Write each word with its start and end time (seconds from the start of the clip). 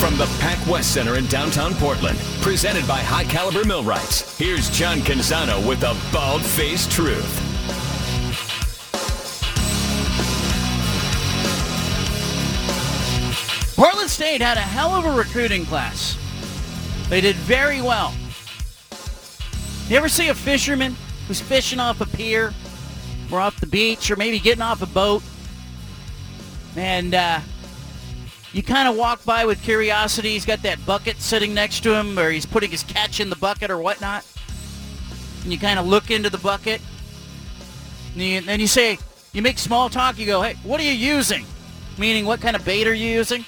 From 0.00 0.16
the 0.16 0.24
Pac 0.40 0.66
West 0.66 0.94
Center 0.94 1.16
in 1.16 1.26
downtown 1.26 1.74
Portland, 1.74 2.18
presented 2.40 2.88
by 2.88 3.00
High 3.00 3.24
Caliber 3.24 3.66
Millwrights, 3.66 4.38
here's 4.38 4.70
John 4.70 5.00
Canzano 5.00 5.68
with 5.68 5.80
the 5.80 5.94
Bald 6.10 6.42
Faced 6.42 6.90
Truth. 6.90 7.36
Portland 13.76 14.08
State 14.08 14.40
had 14.40 14.56
a 14.56 14.62
hell 14.62 14.92
of 14.92 15.04
a 15.04 15.12
recruiting 15.12 15.66
class. 15.66 16.16
They 17.10 17.20
did 17.20 17.36
very 17.36 17.82
well. 17.82 18.14
You 19.88 19.98
ever 19.98 20.08
see 20.08 20.28
a 20.28 20.34
fisherman 20.34 20.96
who's 21.28 21.42
fishing 21.42 21.78
off 21.78 22.00
a 22.00 22.06
pier 22.06 22.54
or 23.30 23.38
off 23.38 23.60
the 23.60 23.66
beach 23.66 24.10
or 24.10 24.16
maybe 24.16 24.38
getting 24.38 24.62
off 24.62 24.80
a 24.80 24.86
boat? 24.86 25.22
And 26.74 27.14
uh, 27.14 27.40
you 28.52 28.62
kind 28.62 28.88
of 28.88 28.96
walk 28.96 29.24
by 29.24 29.44
with 29.44 29.62
curiosity. 29.62 30.30
He's 30.30 30.44
got 30.44 30.62
that 30.62 30.84
bucket 30.84 31.20
sitting 31.20 31.54
next 31.54 31.80
to 31.84 31.94
him 31.94 32.18
or 32.18 32.30
he's 32.30 32.46
putting 32.46 32.70
his 32.70 32.82
catch 32.82 33.20
in 33.20 33.30
the 33.30 33.36
bucket 33.36 33.70
or 33.70 33.78
whatnot. 33.78 34.26
And 35.42 35.52
you 35.52 35.58
kind 35.58 35.78
of 35.78 35.86
look 35.86 36.10
into 36.10 36.30
the 36.30 36.38
bucket. 36.38 36.80
And 38.14 38.22
you, 38.22 38.40
then 38.40 38.60
you 38.60 38.66
say, 38.66 38.98
you 39.32 39.42
make 39.42 39.58
small 39.58 39.88
talk. 39.88 40.18
You 40.18 40.26
go, 40.26 40.42
hey, 40.42 40.56
what 40.64 40.80
are 40.80 40.84
you 40.84 40.92
using? 40.92 41.46
Meaning, 41.96 42.24
what 42.24 42.40
kind 42.40 42.56
of 42.56 42.64
bait 42.64 42.86
are 42.86 42.94
you 42.94 43.10
using? 43.10 43.44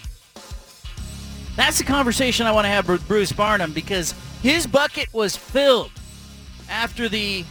That's 1.57 1.79
the 1.79 1.85
conversation 1.85 2.47
I 2.47 2.53
want 2.53 2.65
to 2.65 2.71
have 2.71 2.89
with 2.89 3.07
Bruce 3.09 3.33
Barnum 3.33 3.73
because 3.73 4.15
his 4.43 4.67
bucket 4.67 5.13
was 5.13 5.37
filled 5.37 5.91
after 6.71 7.09
the 7.09 7.45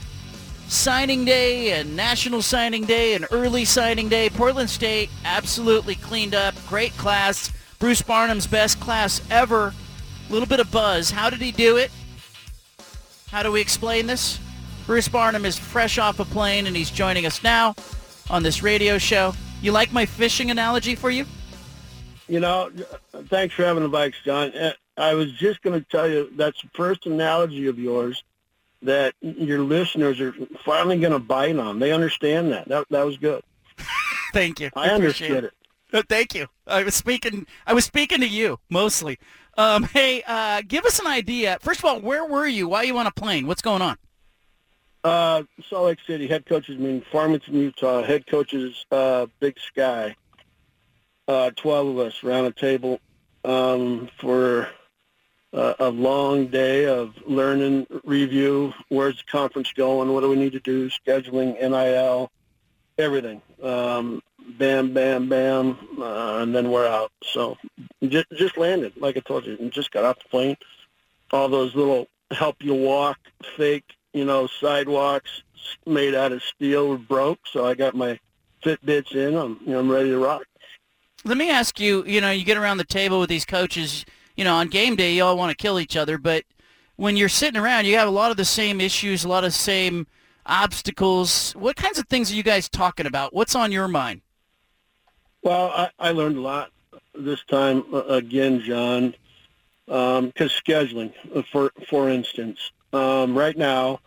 signing 0.71 1.25
day 1.25 1.73
and 1.73 1.97
national 1.97 2.41
signing 2.41 2.85
day 2.85 3.13
and 3.13 3.27
early 3.31 3.65
signing 3.65 4.07
day. 4.07 4.29
Portland 4.29 4.69
State 4.69 5.09
absolutely 5.25 5.95
cleaned 5.95 6.33
up. 6.33 6.55
Great 6.67 6.93
class. 6.93 7.51
Bruce 7.77 8.01
Barnum's 8.01 8.47
best 8.47 8.79
class 8.79 9.21
ever. 9.29 9.73
A 10.29 10.31
little 10.31 10.47
bit 10.47 10.61
of 10.61 10.71
buzz. 10.71 11.11
How 11.11 11.29
did 11.29 11.41
he 11.41 11.51
do 11.51 11.75
it? 11.75 11.91
How 13.29 13.43
do 13.43 13.51
we 13.51 13.59
explain 13.59 14.07
this? 14.07 14.39
Bruce 14.85 15.09
Barnum 15.09 15.43
is 15.43 15.59
fresh 15.59 15.97
off 15.97 16.21
a 16.21 16.25
plane 16.25 16.67
and 16.67 16.75
he's 16.75 16.89
joining 16.89 17.25
us 17.25 17.43
now 17.43 17.75
on 18.29 18.41
this 18.41 18.63
radio 18.63 18.97
show. 18.97 19.33
You 19.61 19.73
like 19.73 19.91
my 19.91 20.05
fishing 20.05 20.51
analogy 20.51 20.95
for 20.95 21.11
you? 21.11 21.25
You 22.29 22.39
know, 22.39 22.71
thanks 23.27 23.53
for 23.53 23.65
having 23.65 23.83
the 23.83 23.89
Vikes, 23.89 24.23
John. 24.23 24.55
Uh, 24.55 24.71
I 24.95 25.15
was 25.15 25.33
just 25.33 25.61
going 25.63 25.77
to 25.77 25.85
tell 25.89 26.07
you 26.07 26.29
that's 26.35 26.61
the 26.61 26.69
first 26.73 27.05
analogy 27.07 27.67
of 27.67 27.77
yours 27.77 28.23
that 28.81 29.13
your 29.21 29.59
listeners 29.59 30.19
are 30.19 30.33
finally 30.65 30.99
going 30.99 31.13
to 31.13 31.19
bite 31.19 31.57
on. 31.57 31.79
They 31.79 31.91
understand 31.91 32.51
that. 32.51 32.67
That 32.67 32.87
that 32.89 33.05
was 33.05 33.17
good. 33.17 33.43
Thank 34.33 34.59
you. 34.59 34.69
I, 34.75 34.89
understood 34.89 35.45
it. 35.45 35.53
Uh, 35.93 36.01
Thank 36.07 36.33
you. 36.33 36.47
I 36.65 36.83
was 36.83 36.95
speaking. 36.95 37.45
I 37.67 37.73
was 37.73 37.85
speaking 37.85 38.21
to 38.21 38.27
you 38.27 38.59
mostly. 38.69 39.19
Um, 39.57 39.83
hey, 39.93 40.23
uh, 40.25 40.61
give 40.67 40.85
us 40.85 40.99
an 40.99 41.07
idea. 41.07 41.57
First 41.61 41.79
of 41.79 41.85
all, 41.85 41.99
where 41.99 42.25
were 42.25 42.47
you? 42.47 42.69
Why 42.69 42.79
are 42.79 42.85
you 42.85 42.97
on 42.97 43.07
a 43.07 43.11
plane? 43.11 43.47
What's 43.47 43.61
going 43.61 43.81
on? 43.81 43.97
Uh, 45.03 45.43
Salt 45.67 45.85
Lake 45.85 45.99
City 46.05 46.27
head 46.27 46.45
coaches 46.45 46.77
meeting, 46.77 47.03
Farmington, 47.11 47.55
Utah. 47.55 48.03
Head 48.03 48.27
coaches, 48.27 48.85
uh, 48.91 49.27
Big 49.39 49.59
Sky. 49.59 50.15
Uh, 51.27 51.51
Twelve 51.55 51.87
of 51.87 51.99
us 51.99 52.23
around 52.23 52.45
a 52.45 52.51
table 52.51 52.99
um, 53.43 54.09
for 54.19 54.69
uh, 55.53 55.73
a 55.79 55.89
long 55.89 56.47
day 56.47 56.85
of 56.85 57.13
learning, 57.25 57.87
review. 58.03 58.73
Where's 58.89 59.17
the 59.17 59.23
conference 59.31 59.71
going? 59.73 60.13
What 60.13 60.21
do 60.21 60.29
we 60.29 60.35
need 60.35 60.53
to 60.53 60.59
do? 60.59 60.89
Scheduling, 60.89 61.59
NIL, 61.59 62.31
everything. 62.97 63.41
Um, 63.61 64.21
bam, 64.57 64.93
bam, 64.93 65.29
bam, 65.29 65.77
uh, 65.99 66.39
and 66.39 66.55
then 66.55 66.71
we're 66.71 66.87
out. 66.87 67.11
So 67.23 67.57
just, 68.03 68.27
just 68.33 68.57
landed, 68.57 68.93
like 68.97 69.17
I 69.17 69.19
told 69.21 69.45
you, 69.45 69.57
and 69.59 69.71
just 69.71 69.91
got 69.91 70.05
off 70.05 70.19
the 70.19 70.29
plane. 70.29 70.57
All 71.31 71.49
those 71.49 71.75
little 71.75 72.07
help 72.31 72.57
you 72.61 72.73
walk, 72.73 73.17
fake, 73.57 73.85
you 74.13 74.25
know, 74.25 74.47
sidewalks 74.47 75.43
made 75.85 76.15
out 76.15 76.31
of 76.31 76.43
steel 76.43 76.89
were 76.89 76.97
broke. 76.97 77.39
So 77.45 77.65
I 77.65 77.73
got 77.73 77.95
my 77.95 78.19
Fitbits 78.63 79.15
in. 79.15 79.35
I'm, 79.35 79.59
you 79.65 79.73
know, 79.73 79.79
I'm 79.79 79.91
ready 79.91 80.09
to 80.09 80.19
rock. 80.19 80.43
Let 81.23 81.37
me 81.37 81.49
ask 81.49 81.79
you. 81.79 82.05
You 82.05 82.21
know, 82.21 82.31
you 82.31 82.43
get 82.43 82.57
around 82.57 82.77
the 82.77 82.83
table 82.83 83.19
with 83.19 83.29
these 83.29 83.45
coaches. 83.45 84.05
You 84.35 84.43
know, 84.43 84.55
on 84.55 84.67
game 84.67 84.95
day, 84.95 85.13
you 85.13 85.23
all 85.23 85.37
want 85.37 85.51
to 85.51 85.61
kill 85.61 85.79
each 85.79 85.97
other, 85.97 86.17
but 86.17 86.43
when 86.95 87.17
you're 87.17 87.29
sitting 87.29 87.59
around, 87.59 87.85
you 87.85 87.97
have 87.97 88.07
a 88.07 88.11
lot 88.11 88.31
of 88.31 88.37
the 88.37 88.45
same 88.45 88.79
issues, 88.79 89.23
a 89.23 89.27
lot 89.27 89.43
of 89.43 89.49
the 89.49 89.57
same 89.57 90.07
obstacles. 90.45 91.53
What 91.53 91.75
kinds 91.75 91.99
of 91.99 92.07
things 92.07 92.31
are 92.31 92.35
you 92.35 92.43
guys 92.43 92.69
talking 92.69 93.05
about? 93.05 93.33
What's 93.33 93.55
on 93.55 93.71
your 93.71 93.87
mind? 93.87 94.21
Well, 95.43 95.71
I, 95.71 95.89
I 95.99 96.11
learned 96.11 96.37
a 96.37 96.41
lot 96.41 96.71
this 97.15 97.43
time 97.45 97.83
again, 97.93 98.61
John, 98.61 99.15
because 99.85 100.51
scheduling, 100.65 101.13
uh, 101.35 101.41
for 101.51 101.71
for 101.89 102.09
instance, 102.09 102.71
um, 102.93 103.37
right 103.37 103.57
now 103.57 103.99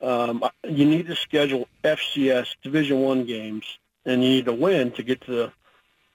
um, 0.00 0.44
you 0.68 0.84
need 0.84 1.06
to 1.06 1.16
schedule 1.16 1.66
FCS 1.82 2.56
Division 2.62 3.00
One 3.00 3.24
games, 3.24 3.64
and 4.04 4.22
you 4.22 4.28
need 4.28 4.44
to 4.44 4.52
win 4.52 4.90
to 4.92 5.02
get 5.02 5.20
to 5.22 5.32
the 5.32 5.52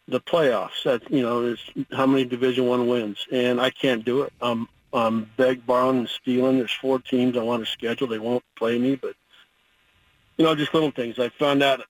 the 0.09 0.19
playoffs. 0.19 0.83
That 0.83 1.09
you 1.09 1.21
know 1.21 1.43
is 1.43 1.59
how 1.91 2.05
many 2.05 2.25
Division 2.25 2.65
One 2.65 2.87
wins, 2.87 3.25
and 3.31 3.61
I 3.61 3.69
can't 3.69 4.03
do 4.03 4.23
it. 4.23 4.33
I'm 4.41 4.67
I'm 4.91 5.29
beg, 5.37 5.65
borrowing, 5.65 5.99
and 5.99 6.09
stealing. 6.09 6.57
There's 6.57 6.73
four 6.73 6.99
teams 6.99 7.37
I 7.37 7.43
want 7.43 7.63
to 7.63 7.71
schedule. 7.71 8.07
They 8.07 8.19
won't 8.19 8.43
play 8.55 8.77
me, 8.77 8.95
but 8.95 9.15
you 10.37 10.45
know, 10.45 10.55
just 10.55 10.73
little 10.73 10.91
things. 10.91 11.19
I 11.19 11.29
found 11.29 11.61
out 11.61 11.81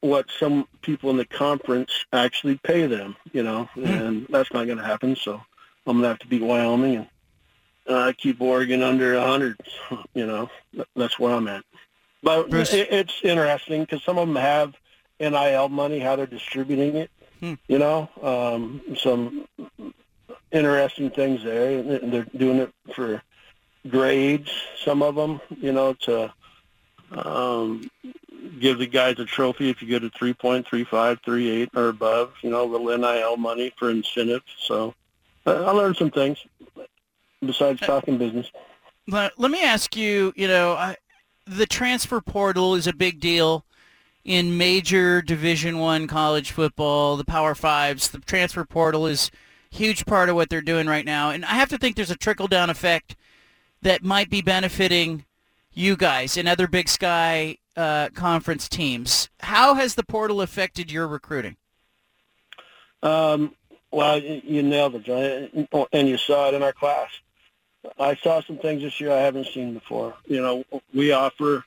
what 0.00 0.26
some 0.38 0.68
people 0.82 1.10
in 1.10 1.16
the 1.16 1.24
conference 1.24 2.04
actually 2.12 2.58
pay 2.58 2.86
them. 2.86 3.16
You 3.32 3.42
know, 3.42 3.68
and 3.76 4.26
that's 4.28 4.52
not 4.52 4.66
going 4.66 4.78
to 4.78 4.84
happen. 4.84 5.16
So 5.16 5.40
I'm 5.86 5.94
going 5.96 6.02
to 6.02 6.08
have 6.08 6.18
to 6.20 6.26
beat 6.26 6.42
Wyoming 6.42 6.96
and 6.96 7.08
uh, 7.88 8.12
keep 8.16 8.40
Oregon 8.40 8.82
under 8.82 9.14
a 9.14 9.26
hundred. 9.26 9.58
You 10.14 10.26
know, 10.26 10.50
that's 10.94 11.18
where 11.18 11.34
I'm 11.34 11.48
at. 11.48 11.64
But 12.22 12.48
Bruce? 12.48 12.72
it's 12.72 13.20
interesting 13.22 13.82
because 13.82 14.02
some 14.02 14.16
of 14.16 14.26
them 14.26 14.36
have 14.36 14.74
NIL 15.20 15.68
money, 15.68 15.98
how 15.98 16.16
they're 16.16 16.26
distributing 16.26 16.96
it. 16.96 17.10
Hmm. 17.44 17.54
You 17.68 17.78
know, 17.78 18.08
um, 18.22 18.80
some 18.96 19.46
interesting 20.50 21.10
things 21.10 21.44
there. 21.44 21.82
They're 21.82 22.26
doing 22.34 22.60
it 22.60 22.72
for 22.94 23.22
grades. 23.86 24.50
Some 24.82 25.02
of 25.02 25.14
them, 25.14 25.42
you 25.60 25.72
know, 25.72 25.92
to 25.92 26.32
um, 27.12 27.90
give 28.58 28.78
the 28.78 28.86
guys 28.86 29.18
a 29.18 29.26
trophy 29.26 29.68
if 29.68 29.82
you 29.82 29.88
get 29.88 30.04
a 30.04 30.08
3.35, 30.08 30.88
3.8 30.88 31.68
or 31.76 31.90
above. 31.90 32.32
You 32.40 32.48
know, 32.48 32.64
little 32.64 32.96
NIL 32.96 33.36
money 33.36 33.74
for 33.78 33.90
incentive. 33.90 34.42
So 34.58 34.94
uh, 35.44 35.64
I 35.64 35.70
learned 35.72 35.96
some 35.96 36.10
things 36.10 36.38
besides 37.44 37.80
talking 37.80 38.16
business. 38.16 38.50
Let, 39.06 39.38
let 39.38 39.50
me 39.50 39.62
ask 39.62 39.94
you, 39.94 40.32
you 40.34 40.48
know, 40.48 40.72
I, 40.72 40.96
the 41.46 41.66
transfer 41.66 42.22
portal 42.22 42.74
is 42.74 42.86
a 42.86 42.94
big 42.94 43.20
deal 43.20 43.66
in 44.24 44.56
major 44.56 45.20
Division 45.20 45.78
One 45.78 46.06
college 46.06 46.50
football, 46.50 47.16
the 47.16 47.24
Power 47.24 47.54
Fives. 47.54 48.10
The 48.10 48.18
transfer 48.18 48.64
portal 48.64 49.06
is 49.06 49.30
huge 49.70 50.06
part 50.06 50.28
of 50.28 50.36
what 50.36 50.48
they're 50.48 50.60
doing 50.60 50.86
right 50.86 51.04
now. 51.04 51.30
And 51.30 51.44
I 51.44 51.54
have 51.54 51.68
to 51.70 51.78
think 51.78 51.96
there's 51.96 52.10
a 52.10 52.16
trickle-down 52.16 52.70
effect 52.70 53.16
that 53.82 54.02
might 54.02 54.30
be 54.30 54.40
benefiting 54.40 55.24
you 55.72 55.96
guys 55.96 56.36
and 56.36 56.48
other 56.48 56.66
Big 56.66 56.88
Sky 56.88 57.58
uh, 57.76 58.08
conference 58.14 58.68
teams. 58.68 59.28
How 59.40 59.74
has 59.74 59.94
the 59.94 60.04
portal 60.04 60.40
affected 60.40 60.90
your 60.90 61.06
recruiting? 61.08 61.56
Um, 63.02 63.54
well, 63.90 64.18
you 64.18 64.62
nailed 64.62 64.94
it, 64.94 65.02
John, 65.02 65.68
and 65.92 66.08
you 66.08 66.16
saw 66.16 66.48
it 66.48 66.54
in 66.54 66.62
our 66.62 66.72
class. 66.72 67.10
I 67.98 68.14
saw 68.14 68.40
some 68.40 68.56
things 68.56 68.80
this 68.80 68.98
year 69.00 69.12
I 69.12 69.20
haven't 69.20 69.48
seen 69.48 69.74
before. 69.74 70.14
You 70.26 70.40
know, 70.40 70.64
we 70.94 71.12
offer, 71.12 71.64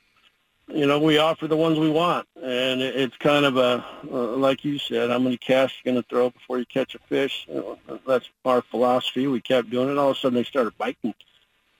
you 0.68 0.86
know, 0.86 0.98
we 0.98 1.18
offer 1.18 1.46
the 1.46 1.56
ones 1.56 1.78
we 1.78 1.90
want, 1.90 2.26
and 2.36 2.82
it's 2.82 3.16
kind 3.16 3.44
of 3.44 3.56
a, 3.56 3.84
uh, 4.10 4.36
like 4.36 4.64
you 4.64 4.78
said, 4.78 5.10
how 5.10 5.18
many 5.18 5.36
casts 5.36 5.78
you 5.78 5.90
going 5.92 6.02
to 6.02 6.08
throw 6.08 6.30
before 6.30 6.58
you 6.58 6.66
catch 6.66 6.94
a 6.94 6.98
fish? 6.98 7.46
You 7.48 7.78
know, 7.88 8.00
that's 8.06 8.28
our 8.44 8.62
philosophy. 8.62 9.26
We 9.26 9.40
kept 9.40 9.70
doing 9.70 9.90
it. 9.90 9.98
All 9.98 10.10
of 10.10 10.16
a 10.16 10.20
sudden, 10.20 10.36
they 10.36 10.44
started 10.44 10.76
biting. 10.76 11.14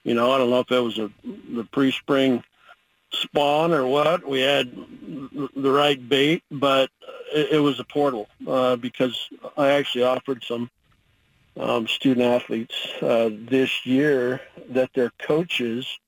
You 0.04 0.14
know, 0.14 0.32
I 0.32 0.38
don't 0.38 0.50
know 0.50 0.60
if 0.60 0.70
it 0.70 0.78
was 0.78 0.98
a 0.98 1.10
the 1.54 1.64
pre-spring 1.70 2.42
spawn 3.12 3.72
or 3.72 3.86
what. 3.86 4.26
We 4.26 4.40
had 4.40 4.72
the 4.72 5.70
right 5.70 6.08
bait, 6.08 6.42
but 6.50 6.90
it, 7.34 7.52
it 7.52 7.58
was 7.58 7.80
a 7.80 7.84
portal 7.84 8.28
uh, 8.46 8.76
because 8.76 9.28
I 9.56 9.72
actually 9.72 10.04
offered 10.04 10.42
some 10.44 10.70
um, 11.58 11.86
student 11.88 12.24
athletes 12.24 12.74
uh, 13.02 13.30
this 13.32 13.84
year 13.84 14.40
that 14.70 14.94
their 14.94 15.10
coaches 15.18 15.98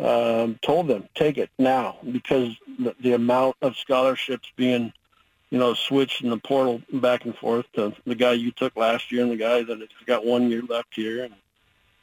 um, 0.00 0.58
told 0.62 0.88
them 0.88 1.08
take 1.14 1.38
it 1.38 1.50
now 1.58 1.98
because 2.10 2.56
the, 2.78 2.94
the 3.00 3.12
amount 3.12 3.56
of 3.60 3.76
scholarships 3.76 4.50
being 4.56 4.92
you 5.50 5.58
know 5.58 5.74
switched 5.74 6.22
in 6.22 6.30
the 6.30 6.38
portal 6.38 6.80
back 6.92 7.24
and 7.24 7.36
forth 7.36 7.66
to 7.74 7.92
the 8.06 8.14
guy 8.14 8.32
you 8.32 8.50
took 8.50 8.76
last 8.76 9.12
year 9.12 9.22
and 9.22 9.30
the 9.30 9.36
guy 9.36 9.62
that 9.62 9.78
has 9.78 9.88
got 10.06 10.24
one 10.24 10.50
year 10.50 10.62
left 10.62 10.94
here 10.94 11.24
and 11.24 11.34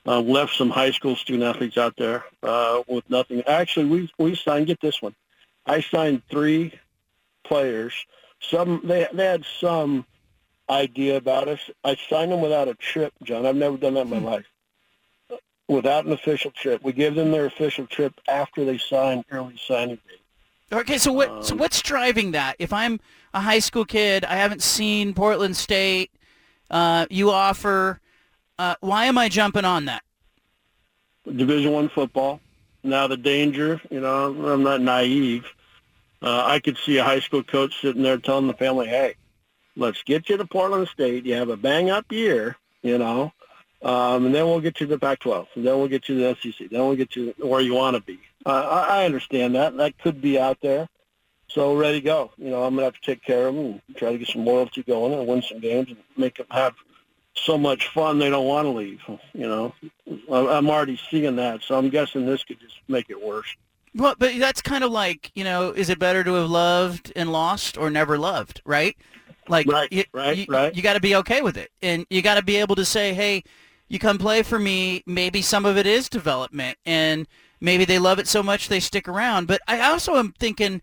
uh, 0.05 0.21
left 0.21 0.55
some 0.55 0.69
high 0.69 0.91
school 0.91 1.15
student 1.15 1.43
athletes 1.43 1.77
out 1.77 1.95
there 1.97 2.23
uh, 2.43 2.81
with 2.87 3.09
nothing. 3.09 3.41
Actually, 3.45 3.85
we 3.85 4.11
we 4.17 4.35
signed. 4.35 4.67
Get 4.67 4.79
this 4.79 5.01
one, 5.01 5.15
I 5.65 5.81
signed 5.81 6.21
three 6.29 6.73
players. 7.43 7.93
Some 8.39 8.81
they 8.83 9.07
they 9.11 9.25
had 9.25 9.45
some 9.59 10.05
idea 10.69 11.17
about 11.17 11.47
us. 11.47 11.59
I 11.83 11.97
signed 12.09 12.31
them 12.31 12.41
without 12.41 12.67
a 12.67 12.75
trip, 12.75 13.13
John. 13.23 13.45
I've 13.45 13.55
never 13.55 13.77
done 13.77 13.95
that 13.95 14.01
in 14.01 14.09
my 14.09 14.19
life. 14.19 14.45
Without 15.67 16.05
an 16.05 16.13
official 16.13 16.51
trip, 16.51 16.81
we 16.83 16.93
give 16.93 17.15
them 17.15 17.31
their 17.31 17.45
official 17.45 17.85
trip 17.87 18.13
after 18.29 18.63
they 18.63 18.77
sign 18.77 19.23
early 19.31 19.59
signing 19.67 19.97
day. 19.97 20.77
Okay, 20.77 20.97
so 20.97 21.11
what? 21.11 21.45
so 21.45 21.55
what's 21.55 21.81
driving 21.81 22.31
that? 22.31 22.55
If 22.59 22.71
I'm 22.73 22.99
a 23.33 23.41
high 23.41 23.59
school 23.59 23.85
kid, 23.85 24.25
I 24.25 24.35
haven't 24.35 24.61
seen 24.61 25.13
Portland 25.13 25.55
State. 25.55 26.11
Uh, 26.69 27.05
you 27.09 27.31
offer. 27.31 27.99
Uh, 28.59 28.75
why 28.81 29.05
am 29.05 29.17
I 29.17 29.29
jumping 29.29 29.65
on 29.65 29.85
that? 29.85 30.03
Division 31.25 31.71
One 31.73 31.89
football. 31.89 32.39
Now 32.83 33.07
the 33.07 33.17
danger, 33.17 33.81
you 33.89 33.99
know, 33.99 34.27
I'm 34.53 34.63
not 34.63 34.81
naive. 34.81 35.45
Uh, 36.21 36.43
I 36.45 36.59
could 36.59 36.77
see 36.77 36.97
a 36.97 37.03
high 37.03 37.19
school 37.19 37.43
coach 37.43 37.79
sitting 37.81 38.01
there 38.01 38.17
telling 38.17 38.47
the 38.47 38.53
family, 38.53 38.87
"Hey, 38.87 39.15
let's 39.75 40.01
get 40.03 40.29
you 40.29 40.37
to 40.37 40.45
Portland 40.45 40.87
State. 40.87 41.25
You 41.25 41.35
have 41.35 41.49
a 41.49 41.57
bang 41.57 41.89
up 41.89 42.11
year, 42.11 42.57
you 42.81 42.97
know, 42.97 43.31
um, 43.87 44.25
and 44.25 44.35
then 44.35 44.45
we'll 44.45 44.59
get 44.59 44.79
you 44.79 44.87
to 44.87 44.95
the 44.95 44.99
Pac-12, 44.99 45.47
and 45.55 45.65
then 45.65 45.77
we'll 45.77 45.87
get 45.87 46.09
you 46.09 46.17
to 46.19 46.35
the 46.41 46.51
SEC, 46.51 46.69
then 46.69 46.81
we'll 46.81 46.95
get 46.95 47.15
you 47.15 47.33
where 47.37 47.61
you 47.61 47.73
want 47.73 47.95
to 47.95 48.01
be." 48.01 48.19
Uh, 48.45 48.49
I, 48.49 49.01
I 49.01 49.05
understand 49.05 49.55
that. 49.55 49.77
That 49.77 49.97
could 49.97 50.21
be 50.21 50.37
out 50.37 50.59
there. 50.61 50.87
So 51.49 51.75
ready 51.75 52.01
to 52.01 52.05
go. 52.05 52.31
You 52.37 52.49
know, 52.49 52.63
I'm 52.63 52.75
gonna 52.75 52.85
have 52.85 52.95
to 52.95 53.01
take 53.01 53.23
care 53.23 53.47
of 53.47 53.55
them 53.55 53.81
and 53.87 53.95
try 53.95 54.11
to 54.11 54.17
get 54.17 54.27
some 54.27 54.45
loyalty 54.45 54.83
going 54.83 55.13
and 55.13 55.25
win 55.27 55.41
some 55.41 55.59
games 55.59 55.87
and 55.87 55.97
make 56.17 56.35
them 56.35 56.47
have 56.51 56.75
so 57.33 57.57
much 57.57 57.87
fun 57.89 58.19
they 58.19 58.29
don't 58.29 58.45
want 58.45 58.65
to 58.65 58.71
leave. 58.71 58.99
You 59.33 59.47
know, 59.47 59.73
I'm 60.29 60.69
already 60.69 60.99
seeing 61.09 61.37
that, 61.37 61.63
so 61.63 61.77
I'm 61.77 61.89
guessing 61.89 62.25
this 62.25 62.43
could 62.43 62.59
just 62.59 62.75
make 62.87 63.09
it 63.09 63.21
worse. 63.21 63.55
Well, 63.95 64.15
but 64.19 64.37
that's 64.37 64.61
kind 64.61 64.83
of 64.83 64.91
like 64.91 65.31
you 65.33 65.45
know, 65.45 65.71
is 65.71 65.89
it 65.89 65.97
better 65.97 66.23
to 66.23 66.33
have 66.33 66.49
loved 66.49 67.13
and 67.15 67.31
lost 67.31 67.77
or 67.77 67.89
never 67.89 68.17
loved, 68.17 68.61
right? 68.65 68.97
Like, 69.47 69.67
right, 69.67 69.91
you, 69.91 70.03
right, 70.11 70.37
you, 70.37 70.45
right. 70.49 70.75
You 70.75 70.81
got 70.81 70.93
to 70.93 70.99
be 70.99 71.15
okay 71.15 71.41
with 71.41 71.55
it, 71.55 71.71
and 71.81 72.05
you 72.09 72.21
got 72.21 72.35
to 72.35 72.43
be 72.43 72.57
able 72.57 72.75
to 72.75 72.83
say, 72.83 73.13
hey, 73.13 73.43
you 73.87 73.99
come 73.99 74.17
play 74.17 74.43
for 74.43 74.59
me. 74.59 75.03
Maybe 75.05 75.41
some 75.41 75.65
of 75.65 75.77
it 75.77 75.85
is 75.85 76.09
development, 76.09 76.77
and 76.85 77.27
maybe 77.61 77.85
they 77.85 77.99
love 77.99 78.19
it 78.19 78.27
so 78.27 78.43
much 78.43 78.67
they 78.67 78.79
stick 78.79 79.07
around. 79.07 79.47
But 79.47 79.61
I 79.67 79.81
also 79.81 80.15
am 80.15 80.33
thinking 80.37 80.81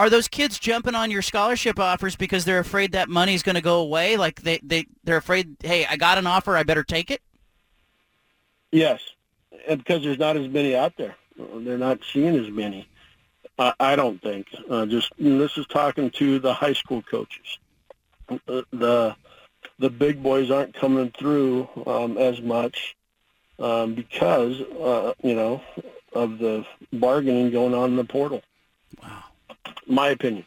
are 0.00 0.08
those 0.08 0.28
kids 0.28 0.58
jumping 0.58 0.94
on 0.94 1.10
your 1.10 1.20
scholarship 1.20 1.78
offers 1.78 2.16
because 2.16 2.46
they're 2.46 2.58
afraid 2.58 2.92
that 2.92 3.10
money's 3.10 3.42
going 3.42 3.56
to 3.56 3.60
go 3.60 3.80
away? 3.80 4.16
Like 4.16 4.40
they, 4.40 4.58
they, 4.62 4.86
they're 5.04 5.18
afraid, 5.18 5.56
hey, 5.62 5.84
I 5.84 5.96
got 5.96 6.16
an 6.16 6.26
offer, 6.26 6.56
I 6.56 6.62
better 6.62 6.82
take 6.82 7.10
it? 7.10 7.20
Yes, 8.72 9.02
and 9.68 9.78
because 9.78 10.02
there's 10.02 10.18
not 10.18 10.38
as 10.38 10.48
many 10.48 10.74
out 10.74 10.94
there. 10.96 11.16
They're 11.36 11.76
not 11.76 12.00
seeing 12.10 12.34
as 12.34 12.50
many. 12.50 12.88
I, 13.58 13.74
I 13.78 13.96
don't 13.96 14.22
think. 14.22 14.46
Uh, 14.70 14.86
just 14.86 15.12
this 15.18 15.58
is 15.58 15.66
talking 15.66 16.10
to 16.12 16.38
the 16.38 16.54
high 16.54 16.72
school 16.72 17.02
coaches. 17.02 17.58
The 18.46 18.64
the, 18.72 19.16
the 19.80 19.90
big 19.90 20.22
boys 20.22 20.50
aren't 20.50 20.74
coming 20.74 21.10
through 21.10 21.68
um, 21.86 22.16
as 22.16 22.40
much 22.40 22.96
um, 23.58 23.94
because 23.94 24.60
uh, 24.60 25.12
you 25.22 25.34
know 25.34 25.60
of 26.12 26.38
the 26.38 26.64
bargaining 26.92 27.50
going 27.50 27.74
on 27.74 27.90
in 27.90 27.96
the 27.96 28.04
portal. 28.04 28.42
Wow 29.02 29.24
my 29.90 30.08
opinion. 30.08 30.46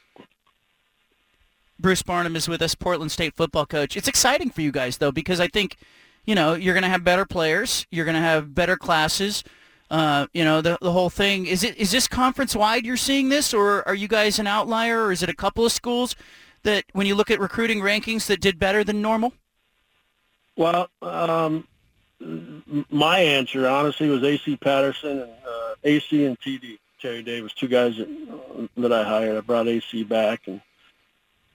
Bruce 1.79 2.01
Barnum 2.01 2.35
is 2.35 2.47
with 2.47 2.61
us, 2.61 2.75
Portland 2.75 3.11
State 3.11 3.35
football 3.35 3.65
coach. 3.65 3.97
It's 3.97 4.07
exciting 4.07 4.49
for 4.49 4.61
you 4.61 4.71
guys 4.71 4.97
though 4.97 5.11
because 5.11 5.39
I 5.39 5.47
think, 5.47 5.77
you 6.25 6.33
know, 6.33 6.53
you're 6.53 6.73
going 6.73 6.83
to 6.83 6.89
have 6.89 7.03
better 7.03 7.25
players, 7.25 7.85
you're 7.91 8.05
going 8.05 8.15
to 8.15 8.21
have 8.21 8.55
better 8.55 8.77
classes. 8.77 9.43
Uh, 9.91 10.27
you 10.33 10.43
know, 10.43 10.61
the 10.61 10.77
the 10.81 10.91
whole 10.91 11.09
thing 11.09 11.45
is 11.45 11.63
it 11.63 11.75
is 11.77 11.91
this 11.91 12.07
conference 12.07 12.55
wide 12.55 12.85
you're 12.85 12.97
seeing 12.97 13.29
this 13.29 13.53
or 13.53 13.87
are 13.87 13.93
you 13.93 14.07
guys 14.07 14.39
an 14.39 14.47
outlier 14.47 15.03
or 15.03 15.11
is 15.11 15.21
it 15.21 15.29
a 15.29 15.35
couple 15.35 15.65
of 15.65 15.71
schools 15.71 16.15
that 16.63 16.85
when 16.93 17.07
you 17.07 17.15
look 17.15 17.31
at 17.31 17.39
recruiting 17.39 17.81
rankings 17.81 18.27
that 18.27 18.41
did 18.41 18.59
better 18.59 18.83
than 18.83 19.01
normal? 19.01 19.33
Well, 20.55 20.89
um, 21.01 21.67
my 22.89 23.19
answer 23.19 23.67
honestly 23.67 24.09
was 24.09 24.23
AC 24.23 24.57
Patterson 24.57 25.21
and 25.21 25.31
uh, 25.47 25.75
AC 25.83 26.25
and 26.25 26.39
TD. 26.39 26.77
Terry 27.03 27.21
Davis, 27.21 27.51
two 27.51 27.67
guys 27.67 27.97
that, 27.97 28.69
that 28.77 28.93
I 28.93 29.03
hired. 29.03 29.35
I 29.35 29.41
brought 29.41 29.67
AC 29.67 30.05
back, 30.05 30.47
and 30.47 30.61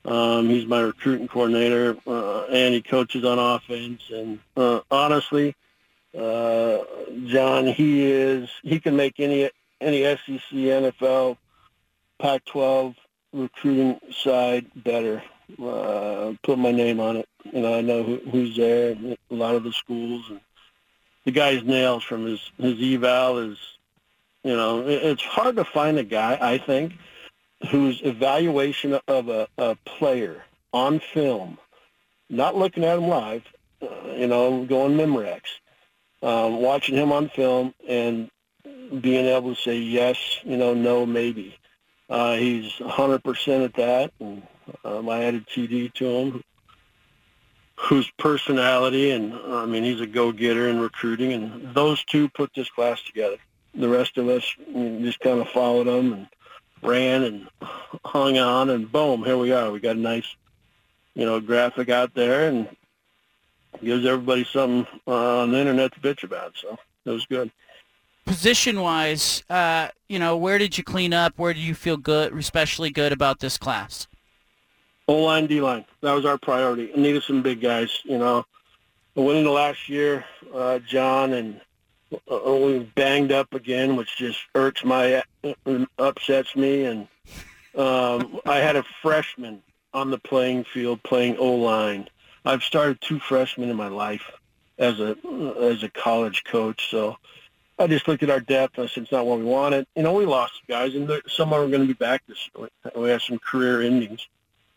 um, 0.04 0.46
he's 0.50 0.66
my 0.66 0.80
recruiting 0.80 1.26
coordinator, 1.26 1.96
uh, 2.06 2.44
and 2.44 2.74
he 2.74 2.82
coaches 2.82 3.24
on 3.24 3.38
offense. 3.38 4.02
And 4.12 4.40
uh, 4.58 4.80
honestly, 4.90 5.56
uh, 6.16 6.78
John, 7.24 7.66
he 7.66 8.10
is 8.12 8.50
he 8.62 8.78
can 8.78 8.94
make 8.94 9.18
any 9.20 9.48
any 9.80 10.02
SEC, 10.02 10.50
NFL, 10.52 11.38
Pac-12 12.18 12.94
recruiting 13.38 14.00
side 14.12 14.66
better. 14.74 15.22
Uh, 15.62 16.34
put 16.42 16.58
my 16.58 16.72
name 16.72 17.00
on 17.00 17.16
it. 17.16 17.28
You 17.52 17.62
know, 17.62 17.74
I 17.74 17.80
know 17.80 18.02
who, 18.02 18.20
who's 18.30 18.56
there. 18.56 18.96
A 19.30 19.34
lot 19.34 19.54
of 19.54 19.64
the 19.64 19.72
schools 19.72 20.24
and 20.28 20.40
the 21.24 21.30
guy's 21.30 21.62
nails 21.62 22.04
from 22.04 22.26
his 22.26 22.50
his 22.58 22.80
eval 22.80 23.38
is 23.38 23.58
you 24.44 24.56
know, 24.56 24.86
it's 24.86 25.22
hard 25.22 25.56
to 25.56 25.64
find 25.64 25.98
a 25.98 26.04
guy, 26.04 26.38
I 26.40 26.58
think, 26.58 26.94
whose 27.70 28.00
evaluation 28.02 28.98
of 29.08 29.28
a, 29.28 29.48
a 29.58 29.76
player 29.84 30.44
on 30.72 31.00
film, 31.00 31.58
not 32.30 32.56
looking 32.56 32.84
at 32.84 32.98
him 32.98 33.08
live, 33.08 33.42
uh, 33.82 34.12
you 34.12 34.26
know, 34.26 34.64
going 34.64 34.96
Memorex, 34.96 35.42
um, 36.22 36.62
watching 36.62 36.94
him 36.94 37.10
on 37.12 37.28
film 37.28 37.74
and 37.86 38.30
being 39.00 39.26
able 39.26 39.54
to 39.54 39.60
say 39.60 39.76
yes, 39.76 40.38
you 40.44 40.56
know, 40.56 40.72
no, 40.72 41.04
maybe. 41.04 41.58
Uh, 42.08 42.34
he's 42.34 42.72
100% 42.72 43.64
at 43.64 43.74
that. 43.74 44.12
And 44.20 44.42
um, 44.84 45.08
I 45.08 45.24
added 45.24 45.46
TD 45.46 45.92
to 45.94 46.06
him, 46.06 46.44
whose 47.76 48.10
personality 48.18 49.10
and, 49.10 49.34
I 49.34 49.66
mean, 49.66 49.84
he's 49.84 50.00
a 50.00 50.06
go-getter 50.06 50.68
in 50.68 50.80
recruiting. 50.80 51.32
And 51.32 51.74
those 51.74 52.04
two 52.04 52.28
put 52.28 52.52
this 52.54 52.68
class 52.70 53.02
together 53.02 53.36
the 53.74 53.88
rest 53.88 54.18
of 54.18 54.28
us 54.28 54.44
just 54.74 55.20
kind 55.20 55.40
of 55.40 55.48
followed 55.48 55.86
them 55.86 56.12
and 56.12 56.28
ran 56.82 57.22
and 57.24 57.48
hung 58.04 58.38
on, 58.38 58.70
and 58.70 58.90
boom, 58.90 59.24
here 59.24 59.36
we 59.36 59.52
are. 59.52 59.70
We 59.70 59.80
got 59.80 59.96
a 59.96 60.00
nice, 60.00 60.26
you 61.14 61.24
know, 61.24 61.40
graphic 61.40 61.88
out 61.88 62.14
there, 62.14 62.48
and 62.48 62.68
gives 63.82 64.04
everybody 64.04 64.44
something 64.44 64.86
uh, 65.06 65.42
on 65.42 65.52
the 65.52 65.58
internet 65.58 65.92
to 65.94 66.00
bitch 66.00 66.24
about. 66.24 66.56
So 66.56 66.76
it 67.04 67.10
was 67.10 67.26
good. 67.26 67.50
Position 68.28 68.82
wise, 68.82 69.42
uh, 69.48 69.88
you 70.06 70.18
know, 70.18 70.36
where 70.36 70.58
did 70.58 70.76
you 70.76 70.84
clean 70.84 71.14
up? 71.14 71.32
Where 71.38 71.54
do 71.54 71.60
you 71.60 71.74
feel 71.74 71.96
good, 71.96 72.36
especially 72.36 72.90
good 72.90 73.10
about 73.10 73.40
this 73.40 73.56
class? 73.56 74.06
O 75.08 75.14
line, 75.24 75.46
D 75.46 75.62
line. 75.62 75.86
That 76.02 76.12
was 76.12 76.26
our 76.26 76.36
priority. 76.36 76.92
I 76.94 76.98
needed 76.98 77.22
some 77.22 77.40
big 77.40 77.62
guys. 77.62 77.90
You 78.04 78.18
know, 78.18 78.44
I 79.16 79.20
went 79.20 79.38
into 79.38 79.50
last 79.50 79.88
year, 79.88 80.26
uh, 80.54 80.78
John 80.80 81.32
and 81.32 81.58
only 82.28 82.80
banged 82.94 83.32
up 83.32 83.54
again, 83.54 83.96
which 83.96 84.18
just 84.18 84.38
irks 84.54 84.84
my 84.84 85.22
uh, 85.42 85.84
upsets 85.98 86.54
me. 86.54 86.84
And 86.84 87.08
um, 87.74 88.40
I 88.44 88.58
had 88.58 88.76
a 88.76 88.84
freshman 89.00 89.62
on 89.94 90.10
the 90.10 90.18
playing 90.18 90.64
field 90.64 91.02
playing 91.02 91.38
O 91.38 91.54
line. 91.54 92.10
I've 92.44 92.62
started 92.62 93.00
two 93.00 93.20
freshmen 93.20 93.70
in 93.70 93.76
my 93.76 93.88
life 93.88 94.30
as 94.78 95.00
a 95.00 95.16
as 95.58 95.82
a 95.82 95.88
college 95.88 96.44
coach, 96.44 96.90
so 96.90 97.16
I 97.78 97.86
just 97.86 98.08
looked 98.08 98.22
at 98.22 98.30
our 98.30 98.40
depth. 98.40 98.78
I 98.78 98.86
said 98.86 99.04
it's 99.04 99.12
not 99.12 99.26
what 99.26 99.38
we 99.38 99.44
wanted. 99.44 99.86
You 99.94 100.02
know, 100.02 100.12
we 100.12 100.26
lost 100.26 100.54
guys, 100.68 100.94
and 100.94 101.08
some 101.28 101.52
of 101.52 101.60
them 101.60 101.68
are 101.68 101.70
going 101.70 101.82
to 101.82 101.86
be 101.86 101.92
back 101.92 102.22
this 102.26 102.50
year. 102.56 102.68
We 102.96 103.10
have 103.10 103.22
some 103.22 103.38
career 103.38 103.82
endings, 103.82 104.26